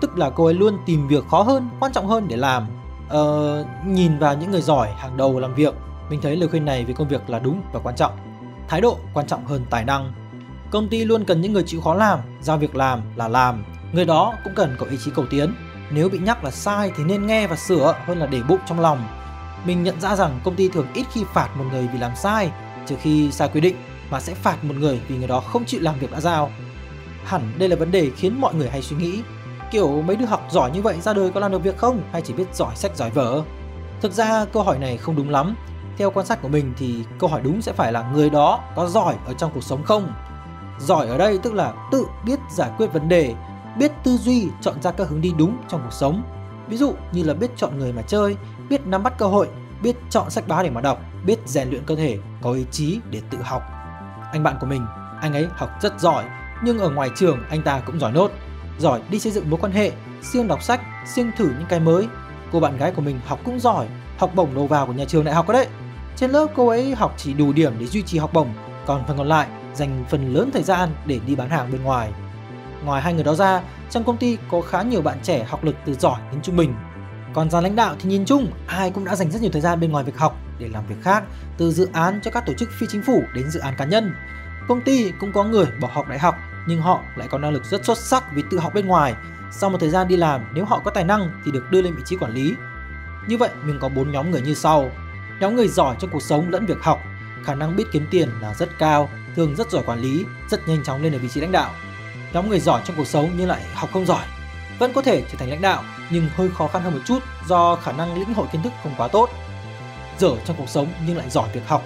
Tức 0.00 0.18
là 0.18 0.30
cô 0.30 0.44
ấy 0.44 0.54
luôn 0.54 0.78
tìm 0.86 1.08
việc 1.08 1.24
khó 1.30 1.42
hơn, 1.42 1.68
quan 1.80 1.92
trọng 1.92 2.06
hơn 2.06 2.28
để 2.28 2.36
làm. 2.36 2.66
Ờ, 3.08 3.64
nhìn 3.86 4.18
vào 4.18 4.36
những 4.36 4.50
người 4.50 4.62
giỏi 4.62 4.88
hàng 4.98 5.16
đầu 5.16 5.38
làm 5.40 5.54
việc, 5.54 5.74
mình 6.10 6.20
thấy 6.22 6.36
lời 6.36 6.48
khuyên 6.48 6.64
này 6.64 6.84
về 6.84 6.94
công 6.94 7.08
việc 7.08 7.30
là 7.30 7.38
đúng 7.38 7.62
và 7.72 7.80
quan 7.80 7.96
trọng. 7.96 8.12
Thái 8.68 8.80
độ 8.80 8.98
quan 9.14 9.26
trọng 9.26 9.46
hơn 9.46 9.66
tài 9.70 9.84
năng. 9.84 10.23
Công 10.74 10.88
ty 10.88 11.04
luôn 11.04 11.24
cần 11.24 11.40
những 11.40 11.52
người 11.52 11.62
chịu 11.66 11.80
khó 11.80 11.94
làm, 11.94 12.18
giao 12.40 12.58
việc 12.58 12.76
làm 12.76 13.02
là 13.16 13.28
làm. 13.28 13.64
Người 13.92 14.04
đó 14.04 14.34
cũng 14.44 14.54
cần 14.54 14.76
có 14.78 14.86
ý 14.86 14.96
chí 15.04 15.10
cầu 15.14 15.24
tiến. 15.30 15.54
Nếu 15.90 16.08
bị 16.08 16.18
nhắc 16.18 16.44
là 16.44 16.50
sai 16.50 16.92
thì 16.96 17.04
nên 17.04 17.26
nghe 17.26 17.46
và 17.46 17.56
sửa 17.56 17.94
hơn 18.06 18.18
là 18.18 18.26
để 18.26 18.42
bụng 18.48 18.58
trong 18.66 18.80
lòng. 18.80 19.06
Mình 19.66 19.82
nhận 19.82 20.00
ra 20.00 20.16
rằng 20.16 20.40
công 20.44 20.54
ty 20.54 20.68
thường 20.68 20.86
ít 20.94 21.06
khi 21.12 21.24
phạt 21.34 21.48
một 21.56 21.64
người 21.72 21.88
vì 21.92 21.98
làm 21.98 22.12
sai, 22.16 22.50
trừ 22.86 22.96
khi 23.00 23.30
sai 23.32 23.48
quy 23.48 23.60
định, 23.60 23.76
mà 24.10 24.20
sẽ 24.20 24.34
phạt 24.34 24.64
một 24.64 24.74
người 24.78 25.00
vì 25.08 25.16
người 25.16 25.28
đó 25.28 25.40
không 25.40 25.64
chịu 25.64 25.80
làm 25.80 25.98
việc 25.98 26.10
đã 26.12 26.20
giao. 26.20 26.50
Hẳn 27.24 27.52
đây 27.58 27.68
là 27.68 27.76
vấn 27.76 27.90
đề 27.90 28.10
khiến 28.16 28.40
mọi 28.40 28.54
người 28.54 28.68
hay 28.68 28.82
suy 28.82 28.96
nghĩ. 28.96 29.20
Kiểu 29.70 30.02
mấy 30.02 30.16
đứa 30.16 30.26
học 30.26 30.46
giỏi 30.50 30.70
như 30.70 30.82
vậy 30.82 31.00
ra 31.00 31.12
đời 31.12 31.30
có 31.30 31.40
làm 31.40 31.52
được 31.52 31.62
việc 31.62 31.78
không 31.78 32.02
hay 32.12 32.22
chỉ 32.22 32.32
biết 32.32 32.54
giỏi 32.54 32.76
sách 32.76 32.96
giỏi 32.96 33.10
vở? 33.10 33.42
Thực 34.00 34.12
ra 34.12 34.44
câu 34.44 34.62
hỏi 34.62 34.78
này 34.78 34.96
không 34.96 35.16
đúng 35.16 35.30
lắm. 35.30 35.56
Theo 35.98 36.10
quan 36.10 36.26
sát 36.26 36.42
của 36.42 36.48
mình 36.48 36.72
thì 36.76 37.04
câu 37.18 37.30
hỏi 37.30 37.40
đúng 37.44 37.62
sẽ 37.62 37.72
phải 37.72 37.92
là 37.92 38.10
người 38.14 38.30
đó 38.30 38.60
có 38.76 38.86
giỏi 38.86 39.14
ở 39.26 39.34
trong 39.34 39.50
cuộc 39.54 39.64
sống 39.64 39.82
không? 39.84 40.12
Giỏi 40.78 41.06
ở 41.06 41.18
đây 41.18 41.38
tức 41.38 41.54
là 41.54 41.72
tự 41.92 42.06
biết 42.24 42.38
giải 42.50 42.70
quyết 42.76 42.86
vấn 42.86 43.08
đề, 43.08 43.34
biết 43.78 43.92
tư 44.04 44.16
duy 44.16 44.48
chọn 44.60 44.82
ra 44.82 44.90
các 44.90 45.08
hướng 45.08 45.20
đi 45.20 45.32
đúng 45.38 45.56
trong 45.68 45.80
cuộc 45.84 45.92
sống. 45.92 46.22
Ví 46.68 46.76
dụ 46.76 46.94
như 47.12 47.22
là 47.22 47.34
biết 47.34 47.50
chọn 47.56 47.78
người 47.78 47.92
mà 47.92 48.02
chơi, 48.02 48.36
biết 48.68 48.86
nắm 48.86 49.02
bắt 49.02 49.18
cơ 49.18 49.26
hội, 49.26 49.48
biết 49.82 49.96
chọn 50.10 50.30
sách 50.30 50.48
báo 50.48 50.62
để 50.62 50.70
mà 50.70 50.80
đọc, 50.80 50.98
biết 51.26 51.38
rèn 51.46 51.70
luyện 51.70 51.82
cơ 51.86 51.96
thể, 51.96 52.18
có 52.42 52.52
ý 52.52 52.64
chí 52.70 52.98
để 53.10 53.20
tự 53.30 53.38
học. 53.42 53.62
Anh 54.32 54.42
bạn 54.42 54.56
của 54.60 54.66
mình, 54.66 54.86
anh 55.20 55.32
ấy 55.32 55.46
học 55.50 55.70
rất 55.80 56.00
giỏi, 56.00 56.24
nhưng 56.64 56.78
ở 56.78 56.90
ngoài 56.90 57.08
trường 57.16 57.38
anh 57.50 57.62
ta 57.62 57.80
cũng 57.86 58.00
giỏi 58.00 58.12
nốt. 58.12 58.30
Giỏi 58.78 59.00
đi 59.10 59.20
xây 59.20 59.32
dựng 59.32 59.50
mối 59.50 59.60
quan 59.60 59.72
hệ, 59.72 59.92
siêng 60.22 60.48
đọc 60.48 60.62
sách, 60.62 60.80
siêng 61.06 61.30
thử 61.36 61.44
những 61.44 61.68
cái 61.68 61.80
mới. 61.80 62.08
Cô 62.52 62.60
bạn 62.60 62.76
gái 62.76 62.92
của 62.92 63.02
mình 63.02 63.20
học 63.26 63.38
cũng 63.44 63.60
giỏi, 63.60 63.86
học 64.18 64.30
bổng 64.34 64.54
đầu 64.54 64.66
vào 64.66 64.86
của 64.86 64.92
nhà 64.92 65.04
trường 65.04 65.24
đại 65.24 65.34
học 65.34 65.48
đấy. 65.48 65.66
Trên 66.16 66.30
lớp 66.30 66.46
cô 66.56 66.68
ấy 66.68 66.94
học 66.94 67.14
chỉ 67.16 67.34
đủ 67.34 67.52
điểm 67.52 67.72
để 67.78 67.86
duy 67.86 68.02
trì 68.02 68.18
học 68.18 68.32
bổng, 68.32 68.48
còn 68.86 69.04
phần 69.06 69.18
còn 69.18 69.26
lại 69.26 69.48
dành 69.74 70.04
phần 70.10 70.34
lớn 70.34 70.50
thời 70.52 70.62
gian 70.62 70.88
để 71.06 71.20
đi 71.26 71.34
bán 71.36 71.50
hàng 71.50 71.72
bên 71.72 71.82
ngoài. 71.82 72.12
Ngoài 72.84 73.02
hai 73.02 73.14
người 73.14 73.24
đó 73.24 73.34
ra, 73.34 73.60
trong 73.90 74.04
công 74.04 74.16
ty 74.16 74.38
có 74.50 74.60
khá 74.60 74.82
nhiều 74.82 75.02
bạn 75.02 75.18
trẻ 75.22 75.44
học 75.44 75.64
lực 75.64 75.76
từ 75.84 75.94
giỏi 75.94 76.20
đến 76.32 76.42
trung 76.42 76.56
bình. 76.56 76.74
Còn 77.34 77.50
dàn 77.50 77.62
lãnh 77.62 77.76
đạo 77.76 77.94
thì 77.98 78.08
nhìn 78.08 78.24
chung, 78.24 78.46
ai 78.66 78.90
cũng 78.90 79.04
đã 79.04 79.16
dành 79.16 79.30
rất 79.30 79.42
nhiều 79.42 79.50
thời 79.52 79.62
gian 79.62 79.80
bên 79.80 79.92
ngoài 79.92 80.04
việc 80.04 80.18
học 80.18 80.36
để 80.58 80.68
làm 80.68 80.86
việc 80.86 81.02
khác, 81.02 81.24
từ 81.58 81.72
dự 81.72 81.88
án 81.92 82.20
cho 82.22 82.30
các 82.30 82.46
tổ 82.46 82.52
chức 82.58 82.68
phi 82.78 82.86
chính 82.90 83.02
phủ 83.02 83.22
đến 83.34 83.50
dự 83.50 83.60
án 83.60 83.74
cá 83.78 83.84
nhân. 83.84 84.14
Công 84.68 84.80
ty 84.80 85.12
cũng 85.20 85.32
có 85.32 85.44
người 85.44 85.66
bỏ 85.80 85.88
học 85.92 86.08
đại 86.08 86.18
học 86.18 86.34
nhưng 86.66 86.80
họ 86.80 87.00
lại 87.16 87.28
có 87.30 87.38
năng 87.38 87.52
lực 87.52 87.64
rất 87.64 87.84
xuất 87.84 87.98
sắc 87.98 88.24
vì 88.34 88.42
tự 88.50 88.58
học 88.58 88.74
bên 88.74 88.86
ngoài. 88.86 89.14
Sau 89.52 89.70
một 89.70 89.78
thời 89.80 89.90
gian 89.90 90.08
đi 90.08 90.16
làm, 90.16 90.40
nếu 90.54 90.64
họ 90.64 90.80
có 90.84 90.90
tài 90.90 91.04
năng 91.04 91.30
thì 91.44 91.52
được 91.52 91.70
đưa 91.70 91.82
lên 91.82 91.94
vị 91.94 92.02
trí 92.04 92.16
quản 92.16 92.32
lý. 92.32 92.54
Như 93.28 93.36
vậy, 93.36 93.50
mình 93.64 93.78
có 93.80 93.88
bốn 93.88 94.12
nhóm 94.12 94.30
người 94.30 94.40
như 94.40 94.54
sau. 94.54 94.90
Nhóm 95.40 95.56
người 95.56 95.68
giỏi 95.68 95.96
trong 95.98 96.10
cuộc 96.10 96.22
sống 96.22 96.50
lẫn 96.50 96.66
việc 96.66 96.82
học, 96.82 97.00
khả 97.44 97.54
năng 97.54 97.76
biết 97.76 97.84
kiếm 97.92 98.06
tiền 98.10 98.28
là 98.40 98.54
rất 98.54 98.78
cao, 98.78 99.08
thường 99.36 99.56
rất 99.56 99.70
giỏi 99.70 99.82
quản 99.86 100.00
lý, 100.00 100.24
rất 100.50 100.68
nhanh 100.68 100.84
chóng 100.84 101.02
lên 101.02 101.12
ở 101.12 101.18
vị 101.18 101.28
trí 101.28 101.40
lãnh 101.40 101.52
đạo. 101.52 101.70
Nhóm 102.32 102.48
người 102.48 102.60
giỏi 102.60 102.82
trong 102.84 102.96
cuộc 102.96 103.06
sống 103.06 103.30
nhưng 103.36 103.48
lại 103.48 103.62
học 103.74 103.90
không 103.92 104.06
giỏi, 104.06 104.26
vẫn 104.78 104.92
có 104.92 105.02
thể 105.02 105.22
trở 105.30 105.38
thành 105.38 105.50
lãnh 105.50 105.62
đạo 105.62 105.84
nhưng 106.10 106.28
hơi 106.34 106.48
khó 106.50 106.68
khăn 106.68 106.82
hơn 106.82 106.94
một 106.94 107.00
chút 107.04 107.18
do 107.48 107.76
khả 107.76 107.92
năng 107.92 108.14
lĩnh 108.14 108.34
hội 108.34 108.46
kiến 108.52 108.62
thức 108.62 108.72
không 108.82 108.94
quá 108.96 109.08
tốt. 109.08 109.30
Dở 110.18 110.36
trong 110.44 110.56
cuộc 110.56 110.68
sống 110.68 110.86
nhưng 111.06 111.16
lại 111.16 111.30
giỏi 111.30 111.48
việc 111.52 111.68
học, 111.68 111.82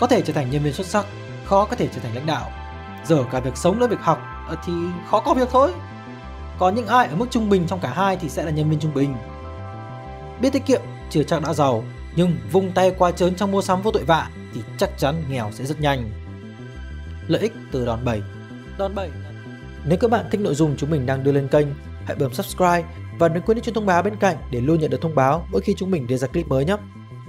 có 0.00 0.06
thể 0.06 0.22
trở 0.22 0.32
thành 0.32 0.50
nhân 0.50 0.62
viên 0.62 0.72
xuất 0.72 0.86
sắc, 0.86 1.06
khó 1.44 1.64
có 1.64 1.76
thể 1.76 1.88
trở 1.94 2.00
thành 2.00 2.14
lãnh 2.14 2.26
đạo. 2.26 2.50
Dở 3.06 3.24
cả 3.32 3.40
việc 3.40 3.56
sống 3.56 3.80
lẫn 3.80 3.90
việc 3.90 4.00
học 4.00 4.20
ờ, 4.48 4.56
thì 4.66 4.72
khó 5.10 5.20
có 5.20 5.34
việc 5.34 5.48
thôi. 5.50 5.72
Còn 6.58 6.74
những 6.74 6.86
ai 6.86 7.06
ở 7.06 7.16
mức 7.16 7.26
trung 7.30 7.50
bình 7.50 7.66
trong 7.66 7.80
cả 7.80 7.92
hai 7.94 8.16
thì 8.16 8.28
sẽ 8.28 8.44
là 8.44 8.50
nhân 8.50 8.70
viên 8.70 8.80
trung 8.80 8.94
bình. 8.94 9.16
Biết 10.40 10.52
tiết 10.52 10.66
kiệm 10.66 10.80
chưa 11.10 11.22
chắc 11.22 11.42
đã 11.42 11.54
giàu, 11.54 11.84
nhưng 12.16 12.36
vung 12.52 12.72
tay 12.72 12.92
qua 12.98 13.10
trớn 13.10 13.34
trong 13.34 13.52
mua 13.52 13.62
sắm 13.62 13.82
vô 13.82 13.90
tội 13.90 14.04
vạ 14.04 14.28
thì 14.54 14.60
chắc 14.78 14.98
chắn 14.98 15.24
nghèo 15.28 15.50
sẽ 15.52 15.64
rất 15.64 15.80
nhanh. 15.80 16.10
Lợi 17.30 17.42
ích 17.42 17.52
từ 17.72 17.86
đòn 17.86 18.04
bẩy 18.04 18.22
Đòn 18.78 18.94
bẩy 18.94 19.10
Nếu 19.84 19.98
các 19.98 20.10
bạn 20.10 20.26
thích 20.30 20.40
nội 20.40 20.54
dung 20.54 20.74
chúng 20.76 20.90
mình 20.90 21.06
đang 21.06 21.24
đưa 21.24 21.32
lên 21.32 21.48
kênh, 21.48 21.66
hãy 22.04 22.16
bấm 22.16 22.34
subscribe 22.34 22.84
và 23.18 23.28
đừng 23.28 23.42
quên 23.42 23.56
nhấn 23.56 23.64
chuông 23.64 23.74
thông 23.74 23.86
báo 23.86 24.02
bên 24.02 24.16
cạnh 24.16 24.36
để 24.50 24.60
luôn 24.60 24.80
nhận 24.80 24.90
được 24.90 25.00
thông 25.00 25.14
báo 25.14 25.46
mỗi 25.50 25.60
khi 25.60 25.74
chúng 25.76 25.90
mình 25.90 26.06
đưa 26.06 26.16
ra 26.16 26.28
clip 26.28 26.48
mới 26.48 26.64
nhé. 26.64 26.76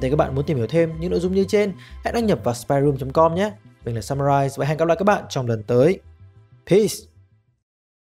Để 0.01 0.10
các 0.10 0.15
bạn 0.15 0.36
muốn 0.36 0.46
tìm 0.46 0.58
hiểu 0.58 0.67
thêm 0.67 1.00
những 1.00 1.12
nội 1.12 1.20
dung 1.20 1.36
như 1.36 1.43
trên, 1.48 1.74
hãy 2.03 2.13
đăng 2.13 2.25
nhập 2.25 2.39
vào 2.43 2.53
spyroom.com 2.53 3.36
nhé. 3.36 3.51
Mình 3.86 3.96
là 3.96 4.01
Summarize 4.01 4.50
và 4.58 4.65
hẹn 4.65 4.77
gặp 4.77 4.88
lại 4.88 4.98
các 4.98 5.05
bạn 5.05 5.24
trong 5.29 5.48
lần 5.48 5.63
tới. 5.63 6.00
Peace! 6.70 7.11